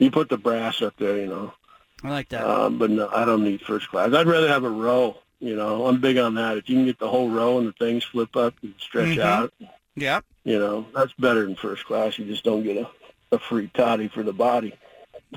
You 0.00 0.10
put 0.10 0.28
the 0.28 0.36
brass 0.38 0.82
up 0.82 0.94
there, 0.98 1.16
you 1.18 1.26
know. 1.28 1.54
I 2.02 2.10
like 2.10 2.28
that. 2.30 2.44
Um, 2.44 2.78
but 2.78 2.90
no, 2.90 3.08
I 3.14 3.24
don't 3.24 3.44
need 3.44 3.60
first 3.60 3.88
class. 3.88 4.12
I'd 4.12 4.26
rather 4.26 4.48
have 4.48 4.64
a 4.64 4.70
row. 4.70 5.18
You 5.38 5.54
know, 5.54 5.86
I'm 5.86 6.00
big 6.00 6.18
on 6.18 6.34
that. 6.34 6.56
If 6.58 6.68
you 6.68 6.76
can 6.76 6.84
get 6.86 6.98
the 6.98 7.08
whole 7.08 7.30
row 7.30 7.58
and 7.58 7.68
the 7.68 7.72
things 7.72 8.02
flip 8.04 8.34
up 8.36 8.54
and 8.62 8.74
stretch 8.78 9.16
Mhm. 9.16 9.22
out, 9.22 9.52
yeah. 9.94 10.20
you 10.44 10.58
know, 10.58 10.86
that's 10.94 11.12
better 11.14 11.44
than 11.44 11.54
first 11.56 11.84
class. 11.86 12.18
You 12.18 12.24
just 12.26 12.42
don't 12.44 12.62
get 12.62 12.76
a, 12.76 12.88
a 13.32 13.38
free 13.38 13.70
toddy 13.74 14.08
for 14.08 14.22
the 14.22 14.32
body. 14.32 14.74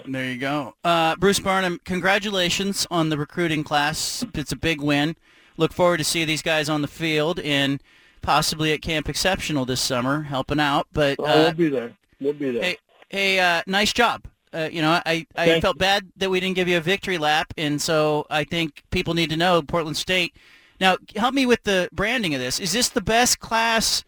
There 0.05 0.25
you 0.25 0.37
go. 0.37 0.73
Uh, 0.83 1.15
Bruce 1.17 1.39
Barnum, 1.39 1.79
congratulations 1.85 2.87
on 2.89 3.09
the 3.09 3.17
recruiting 3.17 3.63
class. 3.63 4.25
It's 4.33 4.51
a 4.51 4.55
big 4.57 4.81
win. 4.81 5.15
Look 5.57 5.71
forward 5.71 5.97
to 5.97 6.03
see 6.03 6.25
these 6.25 6.41
guys 6.41 6.67
on 6.69 6.81
the 6.81 6.87
field 6.87 7.39
and 7.41 7.79
possibly 8.21 8.73
at 8.73 8.81
Camp 8.81 9.07
Exceptional 9.07 9.65
this 9.65 9.81
summer, 9.81 10.23
helping 10.23 10.59
out. 10.59 10.87
But 10.93 11.17
Oh, 11.19 11.25
uh, 11.25 11.35
we'll 11.35 11.53
be 11.53 11.69
there. 11.69 11.93
We'll 12.19 12.33
be 12.33 12.51
there. 12.51 12.63
hey, 12.63 12.77
hey, 13.09 13.39
uh, 13.39 13.61
nice 13.67 13.93
job. 13.93 14.23
Uh, 14.53 14.69
you 14.71 14.81
know, 14.81 14.91
I, 15.05 15.25
I 15.35 15.45
Thank 15.45 15.61
felt 15.63 15.77
bad 15.77 16.07
that 16.17 16.29
we 16.29 16.39
didn't 16.39 16.55
give 16.55 16.67
you 16.67 16.77
a 16.77 16.81
victory 16.81 17.17
lap, 17.17 17.53
and 17.57 17.81
so 17.81 18.27
I 18.29 18.43
think 18.43 18.83
people 18.91 19.13
need 19.13 19.31
to 19.31 19.37
know 19.37 19.61
Portland 19.61 19.97
State. 19.97 20.35
Now, 20.79 20.97
help 21.15 21.33
me 21.33 21.45
with 21.45 21.63
the 21.63 21.89
branding 21.91 22.35
of 22.35 22.41
this. 22.41 22.59
Is 22.59 22.71
this 22.73 22.89
the 22.89 23.01
best 23.01 23.39
class 23.39 24.03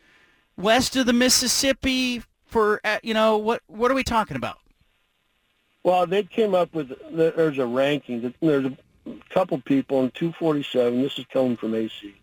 west 0.58 0.96
of 0.96 1.06
the 1.06 1.14
Mississippi 1.14 2.22
for 2.46 2.80
uh, 2.84 3.00
you 3.02 3.14
know 3.14 3.38
what? 3.38 3.62
What 3.68 3.92
are 3.92 3.96
we 3.96 4.04
talking 4.04 4.38
about? 4.38 4.60
Well, 5.84 6.08
they 6.08 6.24
came 6.24 6.56
up 6.56 6.74
with 6.74 6.92
there's 7.12 7.58
a 7.58 7.66
ranking. 7.66 8.34
There's 8.42 8.66
a 8.66 8.78
couple 9.30 9.60
people 9.62 10.04
in 10.04 10.12
247. 10.12 11.02
This 11.02 11.20
is 11.20 11.26
coming 11.32 11.58
from 11.58 11.76
AC. 11.76 12.16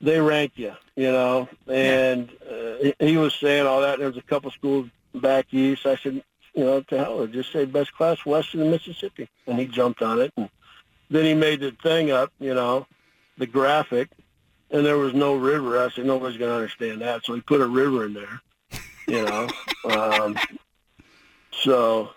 They 0.00 0.20
rank 0.20 0.52
you, 0.56 0.74
you 0.94 1.10
know, 1.10 1.48
and 1.66 2.28
uh, 2.50 2.90
he 2.98 3.16
was 3.16 3.34
saying 3.34 3.66
all 3.66 3.80
that. 3.80 3.98
There's 3.98 4.16
a 4.16 4.22
couple 4.22 4.50
schools 4.50 4.88
back 5.14 5.46
east. 5.52 5.86
I 5.86 5.96
said, 5.96 6.22
you 6.56 6.64
know, 6.64 6.80
to 6.80 6.98
hell, 6.98 7.18
with 7.18 7.32
just 7.32 7.52
say 7.52 7.66
best 7.66 7.92
class 7.94 8.24
west 8.24 8.54
of 8.54 8.60
the 8.60 8.66
Mississippi, 8.66 9.28
and 9.46 9.58
he 9.58 9.66
jumped 9.66 10.02
on 10.02 10.20
it. 10.20 10.32
And 10.36 10.48
then 11.10 11.24
he 11.24 11.34
made 11.34 11.60
the 11.60 11.72
thing 11.82 12.10
up, 12.10 12.32
you 12.40 12.54
know, 12.54 12.86
the 13.36 13.46
graphic, 13.46 14.08
and 14.70 14.84
there 14.84 14.96
was 14.96 15.14
no 15.14 15.36
river. 15.36 15.78
I 15.78 15.90
said 15.90 16.06
nobody's 16.06 16.38
going 16.38 16.50
to 16.50 16.56
understand 16.56 17.02
that, 17.02 17.24
so 17.24 17.34
he 17.34 17.42
put 17.42 17.60
a 17.60 17.66
river 17.66 18.06
in 18.06 18.14
there, 18.14 18.40
you 19.06 19.22
know. 19.22 19.52
um, 19.84 20.36
so 21.52 22.10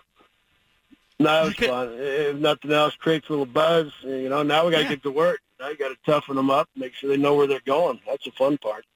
no, 1.18 1.42
it 1.42 1.44
was 1.46 1.54
fun. 1.56 1.94
If 1.98 2.36
nothing 2.36 2.72
else, 2.72 2.96
creates 2.96 3.28
a 3.28 3.32
little 3.32 3.44
buzz. 3.46 3.92
You 4.02 4.30
know, 4.30 4.42
now 4.42 4.64
we 4.64 4.72
got 4.72 4.78
to 4.78 4.84
Yeah. 4.84 4.88
get 4.90 5.02
to 5.02 5.10
work. 5.10 5.40
Now 5.60 5.68
you 5.68 5.76
got 5.76 5.88
to 5.90 5.98
toughen 6.06 6.36
them 6.36 6.48
up, 6.50 6.66
make 6.74 6.94
sure 6.94 7.10
they 7.10 7.18
know 7.18 7.34
where 7.34 7.46
they're 7.46 7.60
going. 7.66 8.00
That's 8.06 8.24
the 8.24 8.30
fun 8.32 8.56
part. 8.56 8.86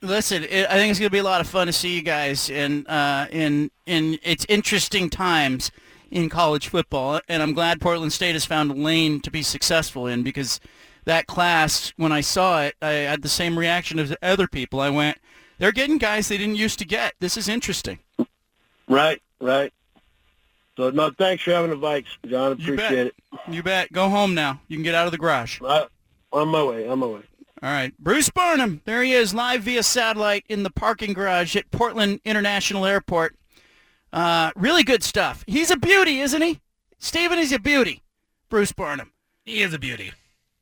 Listen, 0.00 0.44
it, 0.44 0.66
I 0.70 0.74
think 0.74 0.90
it's 0.90 1.00
going 1.00 1.08
to 1.08 1.12
be 1.12 1.18
a 1.18 1.24
lot 1.24 1.40
of 1.40 1.48
fun 1.48 1.66
to 1.66 1.72
see 1.72 1.96
you 1.96 2.02
guys 2.02 2.50
in 2.50 2.86
uh, 2.86 3.26
in 3.30 3.70
in 3.86 4.18
it's 4.22 4.46
interesting 4.48 5.10
times 5.10 5.70
in 6.10 6.28
college 6.28 6.68
football, 6.68 7.20
and 7.28 7.42
I'm 7.42 7.52
glad 7.52 7.80
Portland 7.80 8.12
State 8.12 8.32
has 8.32 8.44
found 8.44 8.70
a 8.70 8.74
lane 8.74 9.20
to 9.20 9.30
be 9.30 9.42
successful 9.42 10.06
in 10.06 10.22
because 10.22 10.60
that 11.04 11.26
class, 11.26 11.92
when 11.96 12.12
I 12.12 12.20
saw 12.20 12.62
it, 12.62 12.76
I 12.80 12.90
had 12.90 13.22
the 13.22 13.28
same 13.28 13.58
reaction 13.58 13.98
as 13.98 14.14
other 14.22 14.46
people. 14.46 14.80
I 14.80 14.90
went, 14.90 15.18
they're 15.58 15.72
getting 15.72 15.98
guys 15.98 16.28
they 16.28 16.38
didn't 16.38 16.56
used 16.56 16.78
to 16.78 16.84
get. 16.84 17.14
This 17.18 17.36
is 17.36 17.48
interesting. 17.48 17.98
Right, 18.88 19.20
right. 19.40 19.72
So 20.76 20.90
no, 20.90 21.10
thanks 21.10 21.42
for 21.42 21.50
having 21.50 21.70
the 21.70 21.76
Vikes, 21.76 22.06
John. 22.26 22.56
You. 22.58 22.74
Appreciate 22.74 23.08
it. 23.08 23.14
You 23.48 23.62
bet. 23.62 23.92
Go 23.92 24.08
home 24.08 24.34
now. 24.34 24.60
You 24.68 24.76
can 24.76 24.84
get 24.84 24.94
out 24.94 25.06
of 25.06 25.12
the 25.12 25.18
garage. 25.18 25.60
I, 25.60 25.86
on 26.32 26.48
my 26.48 26.62
way. 26.62 26.86
On 26.86 26.98
my 26.98 27.06
way. 27.06 27.22
All 27.62 27.70
right. 27.70 27.96
Bruce 27.98 28.30
Barnum, 28.30 28.82
there 28.84 29.02
he 29.02 29.12
is, 29.12 29.34
live 29.34 29.62
via 29.62 29.82
satellite 29.82 30.44
in 30.48 30.62
the 30.62 30.70
parking 30.70 31.12
garage 31.12 31.56
at 31.56 31.70
Portland 31.70 32.20
International 32.24 32.86
Airport. 32.86 33.36
Uh, 34.12 34.50
really 34.56 34.84
good 34.84 35.02
stuff. 35.02 35.44
He's 35.46 35.70
a 35.70 35.76
beauty, 35.76 36.20
isn't 36.20 36.40
he? 36.40 36.60
Steven 36.98 37.38
is 37.38 37.52
a 37.52 37.58
beauty. 37.58 38.02
Bruce 38.48 38.72
Barnum. 38.72 39.12
He 39.44 39.62
is 39.62 39.74
a 39.74 39.78
beauty. 39.78 40.12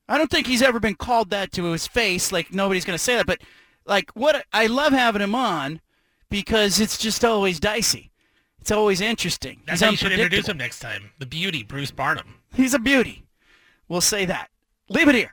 I 0.09 0.18
don't 0.18 0.30
think 0.30 0.46
he's 0.46 0.62
ever 0.62 0.80
been 0.80 0.94
called 0.94 1.30
that 1.30 1.52
to 1.52 1.64
his 1.64 1.87
face. 1.87 2.32
Like 2.32 2.52
nobody's 2.52 2.85
going 2.85 2.96
to 2.96 3.02
say 3.02 3.16
that, 3.16 3.26
but 3.26 3.40
like 3.85 4.11
what 4.14 4.44
I 4.52 4.66
love 4.66 4.92
having 4.92 5.22
him 5.22 5.35
on 5.35 5.80
because 6.30 6.80
it's 6.80 6.98
just 6.98 7.24
always 7.24 7.61
dicey. 7.61 8.11
It's 8.61 8.72
always 8.72 9.00
interesting. 9.00 9.62
That's 9.66 9.80
he's 9.80 9.85
how 9.87 9.90
you 9.90 9.96
should 9.96 10.12
introduce 10.12 10.48
unpredictable. 10.48 10.50
him 10.52 10.59
next 10.59 10.78
time. 10.80 11.11
The 11.18 11.26
beauty, 11.26 11.62
Bruce 11.62 11.90
Barnum. 11.90 12.40
He's 12.54 12.74
a 12.74 12.78
beauty. 12.78 13.24
We'll 13.88 14.00
say 14.00 14.24
that. 14.24 14.50
Leave 14.88 15.09
it 15.09 15.14
here. 15.14 15.32